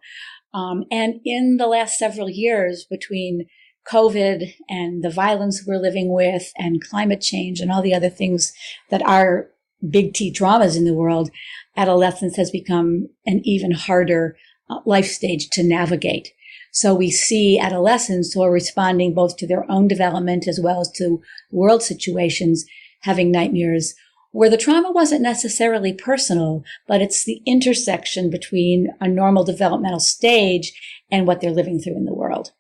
Um, 0.53 0.86
and 0.91 1.19
in 1.25 1.57
the 1.57 1.67
last 1.67 1.97
several 1.97 2.29
years 2.29 2.86
between 2.89 3.45
COVID 3.91 4.53
and 4.70 5.03
the 5.03 5.10
violence 5.10 5.63
we're 5.65 5.79
living 5.79 6.12
with 6.12 6.51
and 6.58 6.84
climate 6.84 7.22
change 7.22 7.60
and 7.60 7.72
all 7.72 7.82
the 7.82 7.94
other 7.94 8.10
things 8.10 8.53
that 8.89 9.01
are 9.06 9.50
big 9.89 10.13
T 10.13 10.32
traumas 10.32 10.75
in 10.75 10.86
the 10.86 10.94
world, 10.94 11.29
adolescence 11.75 12.36
has 12.36 12.51
become 12.51 13.10
an 13.25 13.41
even 13.44 13.72
harder 13.72 14.38
uh, 14.70 14.79
life 14.86 15.08
stage 15.08 15.50
to 15.51 15.63
navigate. 15.63 16.29
So 16.72 16.94
we 16.94 17.10
see 17.12 17.58
adolescents 17.58 18.34
who 18.34 18.44
are 18.44 18.51
responding 18.51 19.13
both 19.13 19.38
to 19.38 19.48
their 19.48 19.70
own 19.72 19.88
development 19.88 20.48
as 20.48 20.60
well 20.60 20.82
as 20.82 20.91
to 20.94 21.22
world 21.51 21.82
situations 21.82 22.65
having 23.01 23.32
nightmares 23.32 23.96
where 24.32 24.50
the 24.50 24.58
trauma 24.58 24.91
wasn't 24.91 25.22
necessarily 25.22 25.94
personal, 25.94 26.63
but 26.88 27.01
it's 27.01 27.24
the 27.24 27.41
intersection 27.46 28.29
between 28.29 28.89
a 29.00 29.08
normal 29.08 29.44
developmental 29.44 30.00
stage 30.00 30.74
and 31.10 31.25
what 31.25 31.41
they're 31.41 31.50
living 31.50 31.79
through 31.79 31.96
in 31.96 32.06
the 32.06 32.13
world. 32.13 32.51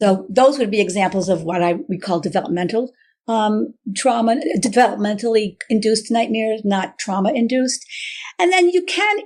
So 0.00 0.26
those 0.28 0.58
would 0.58 0.70
be 0.70 0.80
examples 0.80 1.28
of 1.28 1.42
what 1.42 1.62
I 1.62 1.74
we 1.88 1.98
call 1.98 2.20
developmental 2.20 2.92
um, 3.28 3.74
trauma, 3.94 4.40
developmentally 4.56 5.56
induced 5.68 6.10
nightmares, 6.10 6.62
not 6.64 6.98
trauma 6.98 7.32
induced. 7.32 7.84
And 8.38 8.50
then 8.52 8.70
you 8.70 8.84
can 8.84 9.18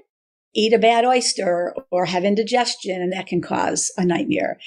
eat 0.55 0.75
a 0.75 0.79
bad 0.79 1.05
oyster 1.05 1.75
or 1.91 2.05
have 2.05 2.25
indigestion, 2.25 3.01
and 3.01 3.13
that 3.13 3.27
can 3.27 3.41
cause 3.41 3.91
a 3.97 4.05
nightmare. 4.05 4.59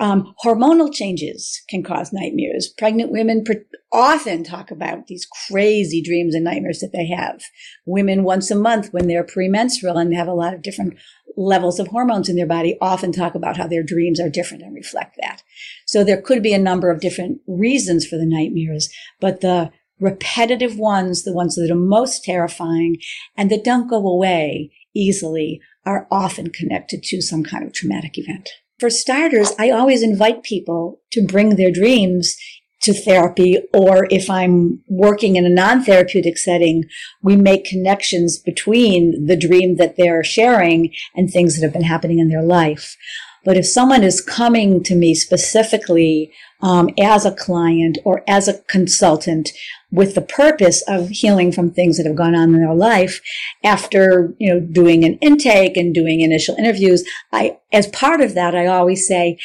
Um, 0.00 0.34
hormonal 0.44 0.92
changes 0.92 1.62
can 1.68 1.84
cause 1.84 2.12
nightmares. 2.12 2.72
Pregnant 2.78 3.12
women 3.12 3.44
often 3.92 4.42
talk 4.42 4.70
about 4.70 5.06
these 5.06 5.26
crazy 5.46 6.02
dreams 6.02 6.34
and 6.34 6.44
nightmares 6.44 6.80
that 6.80 6.92
they 6.92 7.06
have. 7.06 7.42
Women 7.86 8.24
once 8.24 8.50
a 8.50 8.56
month 8.56 8.88
when 8.92 9.06
they're 9.06 9.24
premenstrual 9.24 9.98
and 9.98 10.14
have 10.14 10.28
a 10.28 10.32
lot 10.32 10.54
of 10.54 10.62
different 10.62 10.94
levels 11.36 11.78
of 11.78 11.88
hormones 11.88 12.28
in 12.28 12.36
their 12.36 12.46
body 12.46 12.76
often 12.80 13.12
talk 13.12 13.34
about 13.34 13.56
how 13.56 13.66
their 13.66 13.82
dreams 13.82 14.20
are 14.20 14.28
different 14.28 14.62
and 14.62 14.74
reflect 14.74 15.16
that. 15.20 15.42
So 15.86 16.04
there 16.04 16.20
could 16.20 16.42
be 16.42 16.52
a 16.52 16.58
number 16.58 16.90
of 16.90 17.00
different 17.00 17.40
reasons 17.46 18.06
for 18.06 18.16
the 18.16 18.26
nightmares, 18.26 18.88
but 19.20 19.40
the 19.40 19.70
repetitive 20.00 20.78
ones, 20.78 21.24
the 21.24 21.32
ones 21.32 21.54
that 21.56 21.70
are 21.70 21.74
most 21.74 22.24
terrifying 22.24 22.96
and 23.36 23.50
that 23.50 23.64
don't 23.64 23.88
go 23.88 24.06
away 24.06 24.72
easily 24.94 25.60
are 25.84 26.06
often 26.10 26.50
connected 26.50 27.02
to 27.04 27.20
some 27.20 27.44
kind 27.44 27.64
of 27.64 27.72
traumatic 27.72 28.18
event. 28.18 28.50
For 28.78 28.90
starters, 28.90 29.52
I 29.58 29.70
always 29.70 30.02
invite 30.02 30.42
people 30.42 31.00
to 31.12 31.26
bring 31.26 31.56
their 31.56 31.70
dreams 31.70 32.34
to 32.82 32.94
therapy, 32.94 33.58
or 33.74 34.06
if 34.10 34.30
I'm 34.30 34.82
working 34.88 35.36
in 35.36 35.44
a 35.44 35.50
non-therapeutic 35.50 36.38
setting, 36.38 36.84
we 37.22 37.36
make 37.36 37.64
connections 37.64 38.38
between 38.38 39.26
the 39.26 39.36
dream 39.36 39.76
that 39.76 39.96
they're 39.96 40.24
sharing 40.24 40.92
and 41.14 41.30
things 41.30 41.54
that 41.54 41.64
have 41.64 41.72
been 41.72 41.82
happening 41.82 42.18
in 42.18 42.28
their 42.28 42.42
life. 42.42 42.96
But 43.44 43.56
if 43.56 43.66
someone 43.66 44.02
is 44.02 44.20
coming 44.20 44.82
to 44.84 44.94
me 44.94 45.14
specifically 45.14 46.32
um, 46.62 46.90
as 46.98 47.24
a 47.24 47.34
client 47.34 47.98
or 48.04 48.22
as 48.28 48.48
a 48.48 48.58
consultant 48.62 49.50
with 49.90 50.14
the 50.14 50.20
purpose 50.20 50.82
of 50.86 51.08
healing 51.08 51.50
from 51.50 51.70
things 51.70 51.96
that 51.96 52.06
have 52.06 52.16
gone 52.16 52.34
on 52.34 52.54
in 52.54 52.60
their 52.60 52.74
life, 52.74 53.20
after 53.64 54.34
you 54.38 54.52
know 54.52 54.60
doing 54.60 55.04
an 55.04 55.14
intake 55.18 55.76
and 55.76 55.94
doing 55.94 56.20
initial 56.20 56.54
interviews, 56.56 57.02
I 57.32 57.58
as 57.72 57.86
part 57.88 58.20
of 58.20 58.34
that 58.34 58.54
I 58.54 58.66
always 58.66 59.06
say, 59.06 59.38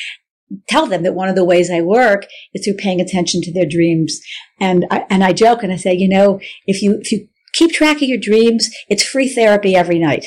tell 0.68 0.86
them 0.86 1.04
that 1.04 1.16
one 1.16 1.30
of 1.30 1.36
the 1.36 1.46
ways 1.46 1.72
I 1.72 1.82
work 1.82 2.28
is 2.54 2.64
through 2.64 2.76
paying 2.76 3.02
attention 3.02 3.42
to 3.42 3.54
their 3.54 3.66
dreams. 3.66 4.20
And 4.60 4.86
I, 4.92 5.06
and 5.10 5.24
I 5.24 5.34
joke 5.34 5.64
and 5.64 5.72
I 5.72 5.78
say, 5.78 5.94
you 5.94 6.08
know, 6.08 6.40
if 6.68 6.82
you, 6.82 7.00
if 7.02 7.12
you 7.12 7.28
keep 7.54 7.72
track 7.72 7.98
of 7.98 8.04
your 8.04 8.20
dreams, 8.20 8.70
it's 8.90 9.04
free 9.04 9.28
therapy 9.28 9.76
every 9.76 10.00
night 10.00 10.26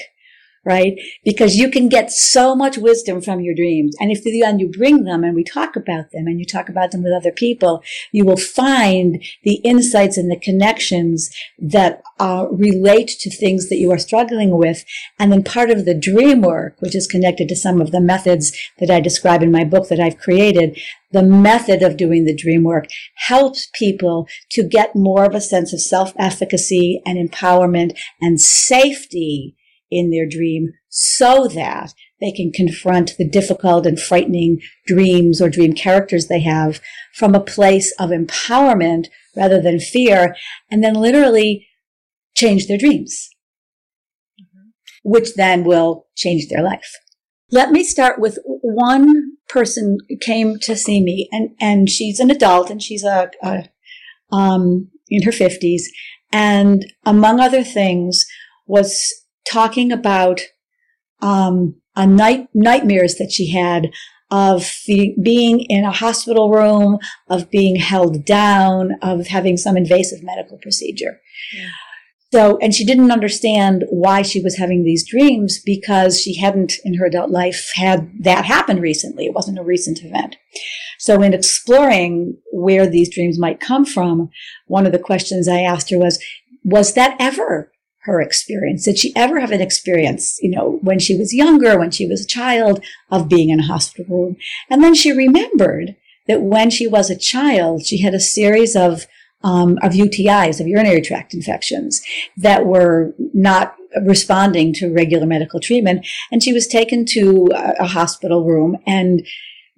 right? 0.68 1.00
Because 1.24 1.56
you 1.56 1.70
can 1.70 1.88
get 1.88 2.12
so 2.12 2.54
much 2.54 2.76
wisdom 2.76 3.22
from 3.22 3.40
your 3.40 3.54
dreams. 3.54 3.96
And 3.98 4.12
if 4.12 4.22
then 4.22 4.58
you 4.58 4.68
bring 4.68 5.04
them 5.04 5.24
and 5.24 5.34
we 5.34 5.42
talk 5.42 5.76
about 5.76 6.10
them 6.12 6.26
and 6.26 6.38
you 6.38 6.44
talk 6.44 6.68
about 6.68 6.90
them 6.90 7.02
with 7.02 7.14
other 7.14 7.32
people, 7.32 7.82
you 8.12 8.26
will 8.26 8.36
find 8.36 9.24
the 9.44 9.54
insights 9.64 10.18
and 10.18 10.30
the 10.30 10.38
connections 10.38 11.30
that 11.58 12.02
uh, 12.20 12.46
relate 12.50 13.08
to 13.20 13.30
things 13.30 13.70
that 13.70 13.78
you 13.78 13.90
are 13.90 13.98
struggling 13.98 14.58
with. 14.58 14.84
And 15.18 15.32
then 15.32 15.42
part 15.42 15.70
of 15.70 15.86
the 15.86 15.94
dream 15.94 16.42
work, 16.42 16.76
which 16.80 16.94
is 16.94 17.06
connected 17.06 17.48
to 17.48 17.56
some 17.56 17.80
of 17.80 17.90
the 17.90 18.00
methods 18.00 18.56
that 18.78 18.90
I 18.90 19.00
describe 19.00 19.42
in 19.42 19.50
my 19.50 19.64
book 19.64 19.88
that 19.88 20.00
I've 20.00 20.18
created, 20.18 20.78
the 21.12 21.22
method 21.22 21.82
of 21.82 21.96
doing 21.96 22.26
the 22.26 22.36
dream 22.36 22.64
work 22.64 22.88
helps 23.14 23.70
people 23.72 24.28
to 24.50 24.62
get 24.62 24.94
more 24.94 25.24
of 25.24 25.34
a 25.34 25.40
sense 25.40 25.72
of 25.72 25.80
self-efficacy 25.80 27.00
and 27.06 27.16
empowerment 27.16 27.96
and 28.20 28.38
safety 28.38 29.54
in 29.90 30.10
their 30.10 30.26
dream 30.28 30.72
so 30.88 31.48
that 31.48 31.94
they 32.20 32.32
can 32.32 32.50
confront 32.52 33.16
the 33.16 33.28
difficult 33.28 33.86
and 33.86 34.00
frightening 34.00 34.60
dreams 34.86 35.40
or 35.40 35.48
dream 35.48 35.72
characters 35.72 36.26
they 36.26 36.40
have 36.40 36.80
from 37.14 37.34
a 37.34 37.40
place 37.40 37.94
of 37.98 38.10
empowerment 38.10 39.06
rather 39.36 39.60
than 39.60 39.78
fear 39.78 40.34
and 40.70 40.82
then 40.82 40.94
literally 40.94 41.66
change 42.34 42.66
their 42.66 42.78
dreams, 42.78 43.30
mm-hmm. 44.40 44.68
which 45.02 45.34
then 45.34 45.64
will 45.64 46.06
change 46.16 46.48
their 46.48 46.62
life. 46.62 46.92
Let 47.50 47.70
me 47.70 47.82
start 47.82 48.20
with 48.20 48.38
one 48.44 49.36
person 49.48 49.98
came 50.20 50.58
to 50.60 50.76
see 50.76 51.02
me 51.02 51.28
and, 51.32 51.50
and 51.60 51.88
she's 51.88 52.20
an 52.20 52.30
adult 52.30 52.68
and 52.68 52.82
she's 52.82 53.04
a, 53.04 53.30
a 53.42 53.68
um, 54.30 54.90
in 55.08 55.22
her 55.22 55.32
fifties. 55.32 55.90
And 56.30 56.84
among 57.06 57.40
other 57.40 57.64
things 57.64 58.26
was 58.66 59.17
talking 59.50 59.92
about 59.92 60.40
um, 61.20 61.74
a 61.96 62.06
night 62.06 62.48
nightmares 62.54 63.16
that 63.16 63.32
she 63.32 63.50
had 63.50 63.90
of 64.30 64.70
being 64.86 65.60
in 65.60 65.84
a 65.84 65.90
hospital 65.90 66.50
room, 66.50 66.98
of 67.28 67.50
being 67.50 67.76
held 67.76 68.24
down, 68.24 68.92
of 69.00 69.28
having 69.28 69.56
some 69.56 69.76
invasive 69.76 70.22
medical 70.22 70.58
procedure. 70.58 71.20
So, 72.30 72.58
and 72.58 72.74
she 72.74 72.84
didn't 72.84 73.10
understand 73.10 73.84
why 73.88 74.20
she 74.20 74.42
was 74.42 74.58
having 74.58 74.84
these 74.84 75.08
dreams 75.08 75.60
because 75.64 76.20
she 76.20 76.36
hadn't 76.36 76.74
in 76.84 76.94
her 76.94 77.06
adult 77.06 77.30
life 77.30 77.70
had 77.74 78.12
that 78.20 78.44
happen 78.44 78.80
recently. 78.80 79.24
It 79.24 79.32
wasn't 79.32 79.58
a 79.58 79.64
recent 79.64 80.04
event. 80.04 80.36
So 80.98 81.22
in 81.22 81.32
exploring 81.32 82.36
where 82.52 82.86
these 82.86 83.12
dreams 83.12 83.38
might 83.38 83.60
come 83.60 83.86
from, 83.86 84.28
one 84.66 84.84
of 84.84 84.92
the 84.92 84.98
questions 84.98 85.48
I 85.48 85.60
asked 85.60 85.88
her 85.88 85.98
was, 85.98 86.22
was 86.64 86.92
that 86.94 87.16
ever 87.18 87.72
her 88.08 88.20
experience. 88.20 88.84
Did 88.84 88.98
she 88.98 89.14
ever 89.14 89.38
have 89.38 89.52
an 89.52 89.60
experience, 89.60 90.38
you 90.42 90.50
know, 90.50 90.78
when 90.82 90.98
she 90.98 91.16
was 91.16 91.34
younger, 91.34 91.78
when 91.78 91.90
she 91.90 92.06
was 92.06 92.24
a 92.24 92.26
child, 92.26 92.82
of 93.10 93.28
being 93.28 93.50
in 93.50 93.60
a 93.60 93.66
hospital 93.66 94.16
room? 94.16 94.36
And 94.68 94.82
then 94.82 94.94
she 94.94 95.12
remembered 95.12 95.94
that 96.26 96.42
when 96.42 96.70
she 96.70 96.88
was 96.88 97.10
a 97.10 97.16
child, 97.16 97.86
she 97.86 98.02
had 98.02 98.14
a 98.14 98.20
series 98.20 98.74
of 98.74 99.06
um, 99.44 99.78
of 99.82 99.92
UTIs, 99.92 100.60
of 100.60 100.66
urinary 100.66 101.00
tract 101.00 101.32
infections, 101.32 102.02
that 102.36 102.66
were 102.66 103.14
not 103.32 103.76
responding 104.04 104.72
to 104.74 104.92
regular 104.92 105.26
medical 105.26 105.60
treatment, 105.60 106.04
and 106.32 106.42
she 106.42 106.52
was 106.52 106.66
taken 106.66 107.04
to 107.06 107.48
a, 107.54 107.84
a 107.84 107.86
hospital 107.86 108.44
room 108.44 108.76
and 108.86 109.24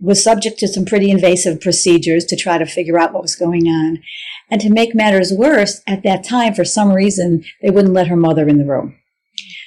was 0.00 0.22
subject 0.22 0.58
to 0.58 0.68
some 0.68 0.84
pretty 0.84 1.10
invasive 1.10 1.60
procedures 1.60 2.24
to 2.24 2.36
try 2.36 2.58
to 2.58 2.66
figure 2.66 2.98
out 2.98 3.12
what 3.12 3.22
was 3.22 3.36
going 3.36 3.66
on. 3.66 4.02
And 4.50 4.60
to 4.60 4.70
make 4.70 4.94
matters 4.94 5.32
worse, 5.32 5.82
at 5.86 6.02
that 6.02 6.24
time, 6.24 6.54
for 6.54 6.64
some 6.64 6.92
reason, 6.92 7.44
they 7.62 7.70
wouldn't 7.70 7.94
let 7.94 8.08
her 8.08 8.16
mother 8.16 8.48
in 8.48 8.58
the 8.58 8.64
room. 8.64 8.96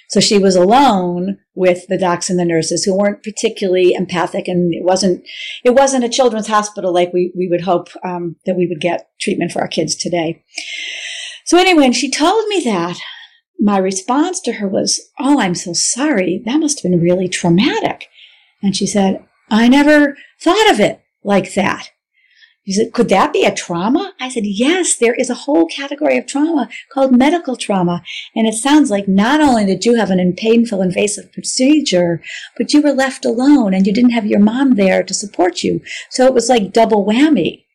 So 0.10 0.20
she 0.20 0.38
was 0.38 0.56
alone 0.56 1.40
with 1.56 1.88
the 1.88 1.98
docs 1.98 2.30
and 2.30 2.38
the 2.38 2.46
nurses 2.46 2.84
who 2.84 2.96
weren't 2.96 3.24
particularly 3.24 3.94
empathic, 3.94 4.48
and 4.48 4.74
it 4.74 4.84
wasn't 4.84 5.26
it 5.64 5.72
wasn't 5.72 6.04
a 6.04 6.10
children's 6.10 6.48
hospital 6.48 6.94
like 6.94 7.12
we 7.14 7.32
we 7.36 7.48
would 7.48 7.62
hope 7.62 7.88
um, 8.04 8.36
that 8.46 8.56
we 8.56 8.68
would 8.68 8.80
get 8.80 9.10
treatment 9.20 9.52
for 9.52 9.62
our 9.62 9.68
kids 9.68 9.96
today. 9.96 10.44
So 11.46 11.58
anyway, 11.58 11.84
when 11.84 11.94
she 11.94 12.12
told 12.12 12.48
me 12.48 12.62
that, 12.66 13.00
my 13.60 13.78
response 13.78 14.40
to 14.42 14.54
her 14.54 14.68
was, 14.68 15.02
"Oh, 15.20 15.40
I'm 15.40 15.56
so 15.56 15.74
sorry. 15.74 16.44
That 16.46 16.60
must 16.60 16.84
have 16.84 16.92
been 16.92 17.02
really 17.02 17.28
traumatic." 17.28 18.08
And 18.62 18.76
she 18.76 18.86
said, 18.86 19.26
"I 19.54 19.68
never 19.68 20.18
thought 20.42 20.70
of 20.70 20.80
it 20.80 21.02
like 21.24 21.54
that." 21.54 21.90
He 22.64 22.72
said, 22.72 22.94
could 22.94 23.10
that 23.10 23.34
be 23.34 23.44
a 23.44 23.54
trauma? 23.54 24.14
I 24.22 24.30
said, 24.30 24.46
yes, 24.46 24.96
there 24.96 25.14
is 25.14 25.30
a 25.30 25.34
whole 25.34 25.66
category 25.66 26.18
of 26.18 26.26
trauma 26.26 26.70
called 26.94 27.16
medical 27.16 27.58
trauma. 27.58 28.02
And 28.34 28.48
it 28.48 28.54
sounds 28.54 28.90
like 28.90 29.06
not 29.06 29.42
only 29.42 29.66
did 29.66 29.84
you 29.84 29.96
have 29.96 30.10
an 30.10 30.34
painful 30.38 30.82
invasive 30.82 31.34
procedure, 31.34 32.24
but 32.58 32.74
you 32.74 32.82
were 32.82 32.94
left 32.94 33.26
alone 33.26 33.74
and 33.74 33.86
you 33.86 33.94
didn't 33.94 34.12
have 34.12 34.26
your 34.26 34.40
mom 34.40 34.76
there 34.76 35.04
to 35.04 35.14
support 35.14 35.62
you. 35.62 35.82
So 36.10 36.26
it 36.26 36.34
was 36.34 36.48
like 36.48 36.72
double 36.72 37.06
whammy. 37.06 37.66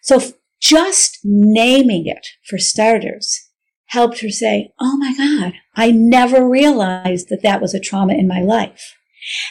So 0.00 0.22
just 0.62 1.18
naming 1.22 2.06
it 2.06 2.26
for 2.48 2.56
starters 2.56 3.50
helped 3.88 4.20
her 4.20 4.30
say, 4.30 4.72
Oh 4.80 4.96
my 4.96 5.14
God, 5.14 5.52
I 5.74 5.90
never 5.90 6.48
realized 6.48 7.28
that 7.28 7.42
that 7.42 7.60
was 7.60 7.74
a 7.74 7.80
trauma 7.80 8.14
in 8.14 8.26
my 8.26 8.40
life. 8.40 8.96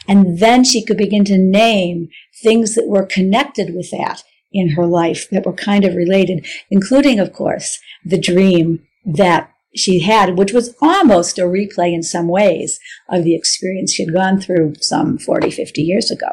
And 0.08 0.40
then 0.40 0.64
she 0.64 0.84
could 0.84 0.98
begin 0.98 1.26
to 1.26 1.38
name 1.38 2.10
things 2.42 2.76
that 2.76 2.88
were 2.88 3.06
connected 3.06 3.76
with 3.76 3.92
that 3.92 4.24
in 4.52 4.70
her 4.70 4.86
life 4.86 5.30
that 5.32 5.46
were 5.46 5.54
kind 5.54 5.84
of 5.84 5.96
related, 5.96 6.46
including, 6.70 7.20
of 7.20 7.34
course, 7.34 7.78
the 8.04 8.20
dream 8.20 8.80
that 9.06 9.52
she 9.76 10.00
had, 10.00 10.38
which 10.38 10.54
was 10.54 10.74
almost 10.82 11.38
a 11.38 11.44
replay 11.44 11.94
in 11.94 12.02
some 12.02 12.28
ways 12.28 12.80
of 13.10 13.24
the 13.24 13.36
experience 13.36 13.94
she 13.94 14.06
had 14.06 14.14
gone 14.14 14.40
through 14.40 14.74
some 14.80 15.18
40, 15.18 15.52
50 15.52 15.82
years 15.82 16.10
ago. 16.10 16.30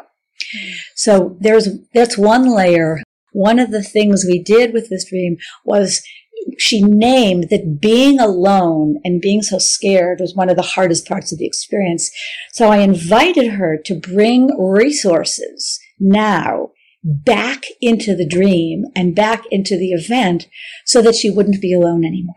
So 0.95 1.35
there's, 1.39 1.67
that's 1.93 2.17
one 2.17 2.55
layer. 2.55 3.01
One 3.33 3.59
of 3.59 3.71
the 3.71 3.83
things 3.83 4.23
we 4.25 4.41
did 4.41 4.73
with 4.73 4.89
this 4.89 5.09
dream 5.09 5.37
was 5.65 6.01
she 6.57 6.81
named 6.81 7.49
that 7.49 7.79
being 7.79 8.19
alone 8.19 8.99
and 9.03 9.21
being 9.21 9.41
so 9.41 9.57
scared 9.57 10.19
was 10.19 10.35
one 10.35 10.49
of 10.49 10.55
the 10.55 10.61
hardest 10.61 11.07
parts 11.07 11.31
of 11.31 11.39
the 11.39 11.45
experience. 11.45 12.11
So 12.51 12.69
I 12.69 12.77
invited 12.77 13.53
her 13.53 13.77
to 13.85 13.99
bring 13.99 14.49
resources 14.59 15.79
now 15.99 16.71
back 17.03 17.63
into 17.81 18.15
the 18.15 18.27
dream 18.27 18.85
and 18.95 19.15
back 19.15 19.43
into 19.51 19.77
the 19.77 19.91
event 19.91 20.47
so 20.85 21.01
that 21.01 21.15
she 21.15 21.29
wouldn't 21.29 21.61
be 21.61 21.73
alone 21.73 22.05
anymore. 22.05 22.35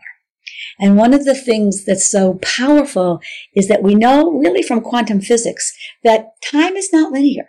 And 0.79 0.97
one 0.97 1.13
of 1.13 1.25
the 1.25 1.35
things 1.35 1.85
that's 1.85 2.09
so 2.09 2.35
powerful 2.41 3.19
is 3.55 3.67
that 3.67 3.81
we 3.81 3.95
know 3.95 4.31
really 4.31 4.61
from 4.61 4.81
quantum 4.81 5.21
physics 5.21 5.73
that 6.03 6.31
time 6.43 6.75
is 6.75 6.91
not 6.93 7.11
linear. 7.11 7.47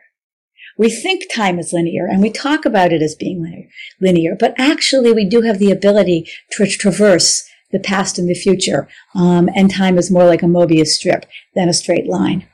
We 0.78 0.90
think 0.90 1.24
time 1.30 1.58
is 1.58 1.72
linear 1.72 2.06
and 2.06 2.22
we 2.22 2.30
talk 2.30 2.64
about 2.64 2.92
it 2.92 3.02
as 3.02 3.16
being 3.16 3.68
linear, 4.00 4.36
but 4.38 4.54
actually 4.56 5.12
we 5.12 5.24
do 5.24 5.42
have 5.42 5.58
the 5.58 5.72
ability 5.72 6.30
to 6.52 6.66
traverse 6.66 7.44
the 7.72 7.80
past 7.80 8.18
and 8.18 8.28
the 8.28 8.34
future. 8.34 8.88
Um, 9.14 9.50
and 9.54 9.70
time 9.70 9.98
is 9.98 10.10
more 10.10 10.24
like 10.24 10.42
a 10.42 10.46
Mobius 10.46 10.88
strip 10.88 11.26
than 11.54 11.68
a 11.68 11.74
straight 11.74 12.06
line. 12.06 12.46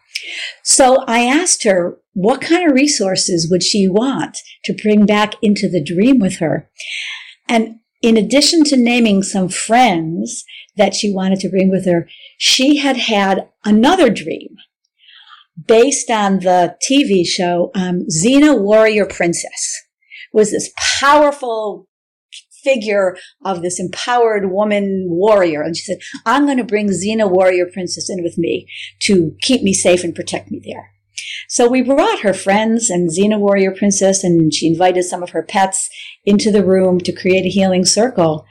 So 0.62 1.04
I 1.06 1.20
asked 1.20 1.64
her 1.64 1.98
what 2.14 2.40
kind 2.40 2.66
of 2.66 2.74
resources 2.74 3.48
would 3.50 3.62
she 3.62 3.88
want 3.88 4.38
to 4.64 4.72
bring 4.82 5.04
back 5.04 5.34
into 5.42 5.68
the 5.68 5.84
dream 5.84 6.18
with 6.18 6.38
her. 6.38 6.68
And 7.48 7.80
in 8.00 8.16
addition 8.16 8.64
to 8.64 8.76
naming 8.76 9.22
some 9.22 9.48
friends 9.48 10.44
that 10.76 10.94
she 10.94 11.12
wanted 11.12 11.40
to 11.40 11.48
bring 11.48 11.70
with 11.70 11.86
her, 11.86 12.08
she 12.38 12.76
had 12.76 12.96
had 12.96 13.48
another 13.64 14.10
dream 14.10 14.56
based 15.66 16.10
on 16.10 16.40
the 16.40 16.76
TV 16.88 17.26
show 17.26 17.70
um, 17.74 18.06
Xena 18.10 18.60
Warrior 18.60 19.06
Princess. 19.06 19.82
Was 20.32 20.50
this 20.50 20.72
powerful 21.00 21.86
figure 22.64 23.16
of 23.44 23.62
this 23.62 23.78
empowered 23.78 24.50
woman 24.50 25.06
warrior. 25.08 25.62
And 25.62 25.76
she 25.76 25.84
said, 25.84 25.98
I'm 26.24 26.46
going 26.46 26.56
to 26.56 26.64
bring 26.64 26.88
Xena 26.88 27.30
Warrior 27.30 27.66
Princess 27.72 28.10
in 28.10 28.24
with 28.24 28.38
me 28.38 28.66
to 29.02 29.36
keep 29.42 29.62
me 29.62 29.74
safe 29.74 30.02
and 30.02 30.14
protect 30.14 30.50
me 30.50 30.60
there. 30.64 30.90
So 31.48 31.68
we 31.68 31.82
brought 31.82 32.20
her 32.20 32.34
friends 32.34 32.90
and 32.90 33.10
Xena 33.10 33.38
Warrior 33.38 33.72
Princess, 33.72 34.24
and 34.24 34.52
she 34.52 34.66
invited 34.66 35.04
some 35.04 35.22
of 35.22 35.30
her 35.30 35.42
pets 35.42 35.88
into 36.24 36.50
the 36.50 36.64
room 36.64 36.98
to 37.00 37.12
create 37.12 37.44
a 37.44 37.50
healing 37.50 37.84
circle 37.84 38.44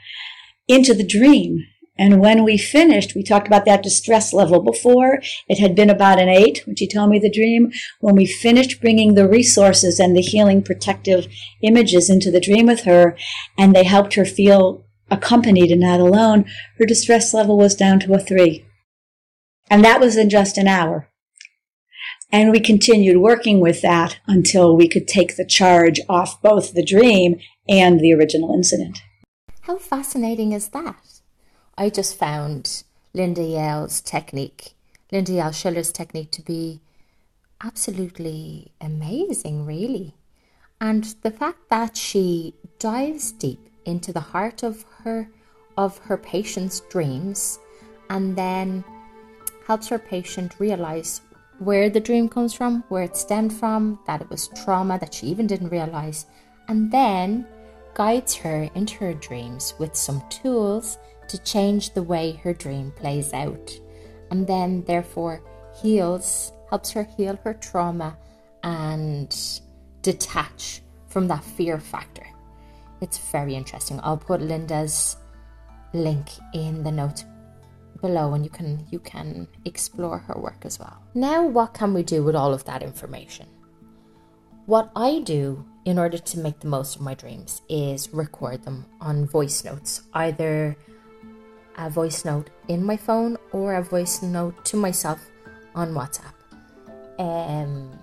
into 0.68 0.94
the 0.94 1.06
dream. 1.06 1.58
And 1.96 2.20
when 2.20 2.42
we 2.42 2.58
finished, 2.58 3.14
we 3.14 3.22
talked 3.22 3.46
about 3.46 3.64
that 3.66 3.82
distress 3.82 4.32
level 4.32 4.60
before. 4.60 5.20
It 5.48 5.60
had 5.60 5.76
been 5.76 5.90
about 5.90 6.20
an 6.20 6.28
eight 6.28 6.62
when 6.66 6.74
she 6.74 6.88
told 6.88 7.10
me 7.10 7.20
the 7.20 7.30
dream. 7.30 7.70
When 8.00 8.16
we 8.16 8.26
finished 8.26 8.80
bringing 8.80 9.14
the 9.14 9.28
resources 9.28 10.00
and 10.00 10.16
the 10.16 10.20
healing 10.20 10.62
protective 10.62 11.28
images 11.62 12.10
into 12.10 12.32
the 12.32 12.40
dream 12.40 12.66
with 12.66 12.80
her, 12.82 13.16
and 13.56 13.74
they 13.74 13.84
helped 13.84 14.14
her 14.14 14.24
feel 14.24 14.84
accompanied 15.08 15.70
and 15.70 15.82
not 15.82 16.00
alone, 16.00 16.46
her 16.78 16.86
distress 16.86 17.32
level 17.32 17.56
was 17.56 17.76
down 17.76 18.00
to 18.00 18.14
a 18.14 18.18
three. 18.18 18.64
And 19.70 19.84
that 19.84 20.00
was 20.00 20.16
in 20.16 20.28
just 20.28 20.58
an 20.58 20.66
hour. 20.66 21.08
And 22.32 22.50
we 22.50 22.58
continued 22.58 23.18
working 23.18 23.60
with 23.60 23.82
that 23.82 24.18
until 24.26 24.76
we 24.76 24.88
could 24.88 25.06
take 25.06 25.36
the 25.36 25.46
charge 25.46 26.00
off 26.08 26.42
both 26.42 26.74
the 26.74 26.84
dream 26.84 27.36
and 27.68 28.00
the 28.00 28.12
original 28.12 28.52
incident. 28.52 29.02
How 29.62 29.78
fascinating 29.78 30.52
is 30.52 30.68
that? 30.70 31.13
I 31.76 31.90
just 31.90 32.16
found 32.16 32.84
Linda 33.14 33.40
Yael's 33.40 34.00
technique, 34.00 34.74
Linda 35.10 35.32
Yael 35.32 35.52
Schiller's 35.52 35.90
technique 35.90 36.30
to 36.32 36.42
be 36.42 36.80
absolutely 37.62 38.70
amazing, 38.80 39.66
really. 39.66 40.14
And 40.80 41.04
the 41.22 41.32
fact 41.32 41.70
that 41.70 41.96
she 41.96 42.54
dives 42.78 43.32
deep 43.32 43.70
into 43.84 44.12
the 44.12 44.20
heart 44.20 44.62
of 44.62 44.84
her 45.02 45.28
of 45.76 45.98
her 45.98 46.16
patient's 46.16 46.80
dreams 46.80 47.58
and 48.08 48.36
then 48.36 48.84
helps 49.66 49.88
her 49.88 49.98
patient 49.98 50.60
realize 50.60 51.20
where 51.58 51.90
the 51.90 52.00
dream 52.00 52.28
comes 52.28 52.54
from, 52.54 52.84
where 52.88 53.02
it 53.02 53.16
stemmed 53.16 53.52
from, 53.52 53.98
that 54.06 54.20
it 54.20 54.30
was 54.30 54.48
trauma 54.64 54.98
that 55.00 55.14
she 55.14 55.26
even 55.26 55.48
didn't 55.48 55.70
realize, 55.70 56.26
and 56.68 56.92
then 56.92 57.46
guides 57.94 58.34
her 58.34 58.68
into 58.74 58.96
her 58.96 59.14
dreams 59.14 59.74
with 59.78 59.96
some 59.96 60.22
tools 60.28 60.98
to 61.28 61.38
change 61.38 61.94
the 61.94 62.02
way 62.02 62.32
her 62.42 62.52
dream 62.52 62.92
plays 62.92 63.32
out, 63.32 63.72
and 64.30 64.46
then 64.46 64.84
therefore 64.84 65.42
heals, 65.80 66.52
helps 66.70 66.90
her 66.92 67.04
heal 67.16 67.38
her 67.44 67.54
trauma 67.54 68.16
and 68.62 69.60
detach 70.02 70.82
from 71.08 71.28
that 71.28 71.44
fear 71.44 71.78
factor. 71.78 72.26
It's 73.00 73.18
very 73.30 73.54
interesting. 73.54 74.00
I'll 74.02 74.16
put 74.16 74.40
Linda's 74.40 75.16
link 75.92 76.28
in 76.52 76.82
the 76.82 76.90
notes 76.90 77.24
below 78.00 78.34
and 78.34 78.44
you 78.44 78.50
can 78.50 78.84
you 78.90 78.98
can 78.98 79.46
explore 79.64 80.18
her 80.18 80.34
work 80.38 80.64
as 80.64 80.78
well. 80.78 81.02
Now 81.14 81.46
what 81.46 81.74
can 81.74 81.94
we 81.94 82.02
do 82.02 82.22
with 82.22 82.34
all 82.34 82.52
of 82.52 82.64
that 82.64 82.82
information? 82.82 83.46
What 84.66 84.90
I 84.96 85.20
do 85.20 85.64
in 85.84 85.98
order 85.98 86.18
to 86.18 86.38
make 86.38 86.60
the 86.60 86.68
most 86.68 86.96
of 86.96 87.02
my 87.02 87.14
dreams 87.14 87.62
is 87.68 88.12
record 88.12 88.64
them 88.64 88.86
on 89.00 89.26
voice 89.26 89.62
notes, 89.64 90.02
either 90.14 90.76
a 91.76 91.90
voice 91.90 92.24
note 92.24 92.50
in 92.68 92.84
my 92.84 92.96
phone 92.96 93.36
or 93.52 93.74
a 93.74 93.82
voice 93.82 94.22
note 94.22 94.64
to 94.66 94.76
myself 94.76 95.20
on 95.74 95.92
WhatsApp. 95.92 96.34
Um, 97.18 97.98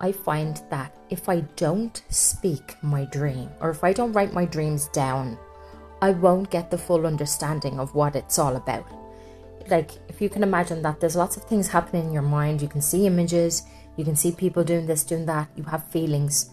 I 0.00 0.12
find 0.12 0.60
that 0.70 0.96
if 1.10 1.28
I 1.28 1.40
don't 1.56 2.02
speak 2.08 2.76
my 2.82 3.04
dream 3.06 3.50
or 3.60 3.70
if 3.70 3.82
I 3.82 3.92
don't 3.92 4.12
write 4.12 4.32
my 4.32 4.44
dreams 4.44 4.88
down 4.88 5.38
I 6.00 6.10
won't 6.10 6.50
get 6.50 6.70
the 6.70 6.78
full 6.78 7.06
understanding 7.06 7.80
of 7.80 7.94
what 7.94 8.14
it's 8.14 8.38
all 8.38 8.56
about. 8.56 8.86
Like, 9.68 9.90
if 10.08 10.20
you 10.20 10.28
can 10.28 10.42
imagine 10.42 10.82
that 10.82 11.00
there's 11.00 11.16
lots 11.16 11.36
of 11.36 11.44
things 11.44 11.68
happening 11.68 12.06
in 12.06 12.12
your 12.12 12.22
mind, 12.22 12.62
you 12.62 12.68
can 12.68 12.80
see 12.80 13.06
images, 13.06 13.64
you 13.96 14.04
can 14.04 14.16
see 14.16 14.32
people 14.32 14.62
doing 14.62 14.86
this, 14.86 15.02
doing 15.02 15.26
that, 15.26 15.48
you 15.56 15.64
have 15.64 15.90
feelings, 15.90 16.50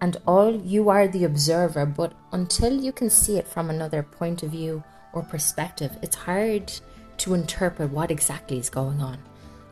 and 0.00 0.16
all 0.26 0.54
you 0.54 0.88
are 0.88 1.08
the 1.08 1.24
observer, 1.24 1.84
but 1.84 2.12
until 2.32 2.80
you 2.80 2.92
can 2.92 3.10
see 3.10 3.38
it 3.38 3.48
from 3.48 3.68
another 3.68 4.02
point 4.02 4.42
of 4.42 4.50
view 4.50 4.84
or 5.16 5.22
perspective, 5.22 5.96
it's 6.02 6.14
hard 6.14 6.70
to 7.16 7.34
interpret 7.34 7.90
what 7.90 8.10
exactly 8.10 8.58
is 8.58 8.68
going 8.68 9.00
on. 9.00 9.18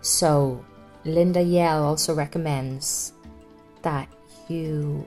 So, 0.01 0.65
Linda 1.05 1.41
Yael 1.45 1.83
also 1.83 2.15
recommends 2.15 3.13
that 3.83 4.09
you 4.49 5.07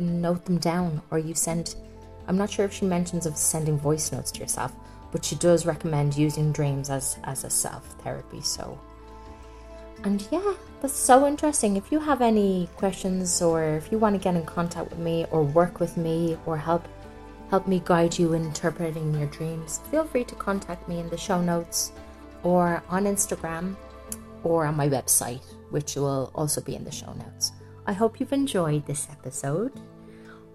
note 0.00 0.44
them 0.44 0.58
down 0.58 1.00
or 1.10 1.18
you 1.18 1.34
send 1.34 1.76
I'm 2.28 2.36
not 2.36 2.50
sure 2.50 2.64
if 2.64 2.72
she 2.72 2.84
mentions 2.84 3.24
of 3.24 3.36
sending 3.36 3.78
voice 3.78 4.10
notes 4.10 4.32
to 4.32 4.40
yourself, 4.40 4.72
but 5.12 5.24
she 5.24 5.36
does 5.36 5.64
recommend 5.64 6.16
using 6.16 6.50
dreams 6.52 6.90
as, 6.90 7.18
as 7.24 7.44
a 7.44 7.50
self 7.50 7.84
therapy. 8.02 8.40
So, 8.40 8.78
and 10.02 10.26
yeah, 10.32 10.54
that's 10.80 10.96
so 10.96 11.26
interesting. 11.26 11.76
If 11.76 11.92
you 11.92 12.00
have 12.00 12.20
any 12.20 12.68
questions 12.76 13.40
or 13.40 13.62
if 13.62 13.92
you 13.92 13.98
want 13.98 14.16
to 14.16 14.22
get 14.22 14.34
in 14.34 14.44
contact 14.44 14.90
with 14.90 14.98
me 14.98 15.26
or 15.30 15.44
work 15.44 15.78
with 15.78 15.96
me 15.96 16.36
or 16.46 16.56
help 16.56 16.88
help 17.50 17.66
me 17.66 17.82
guide 17.84 18.18
you 18.18 18.32
in 18.32 18.44
interpreting 18.44 19.14
your 19.14 19.26
dreams, 19.28 19.80
feel 19.90 20.04
free 20.04 20.24
to 20.24 20.34
contact 20.34 20.88
me 20.88 21.00
in 21.00 21.08
the 21.08 21.16
show 21.16 21.40
notes 21.40 21.92
or 22.42 22.82
on 22.88 23.04
Instagram 23.04 23.76
or 24.42 24.66
on 24.66 24.76
my 24.76 24.88
website, 24.88 25.42
which 25.70 25.96
will 25.96 26.30
also 26.34 26.60
be 26.60 26.74
in 26.74 26.84
the 26.84 26.90
show 26.90 27.12
notes. 27.12 27.52
I 27.86 27.92
hope 27.92 28.18
you've 28.18 28.32
enjoyed 28.32 28.86
this 28.86 29.08
episode. 29.10 29.72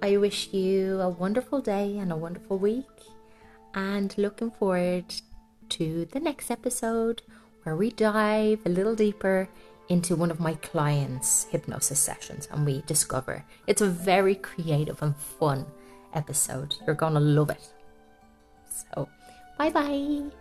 I 0.02 0.18
wish 0.18 0.52
you 0.54 1.00
a 1.00 1.10
wonderful 1.10 1.62
day 1.62 1.98
and 1.98 2.12
a 2.12 2.18
wonderful 2.18 2.58
week, 2.58 2.86
and 3.74 4.14
looking 4.18 4.52
forward 4.52 5.06
to 5.70 6.06
the 6.12 6.20
next 6.20 6.52
episode 6.52 7.22
where 7.64 7.76
we 7.76 7.92
dive 7.92 8.60
a 8.66 8.70
little 8.70 8.96
deeper 8.96 9.48
into 9.88 10.16
one 10.16 10.32
of 10.32 10.40
my 10.40 10.54
clients' 10.56 11.46
hypnosis 11.46 12.00
sessions 12.00 12.48
and 12.52 12.66
we 12.66 12.82
discover 12.88 13.44
it's 13.68 13.82
a 13.82 13.88
very 13.88 14.36
creative 14.36 15.02
and 15.02 15.16
fun 15.16 15.66
episode. 16.14 16.76
You're 16.86 16.96
to 17.14 17.20
love 17.20 17.50
it. 17.50 17.68
So, 18.68 19.08
bye 19.58 19.70
bye. 19.70 20.32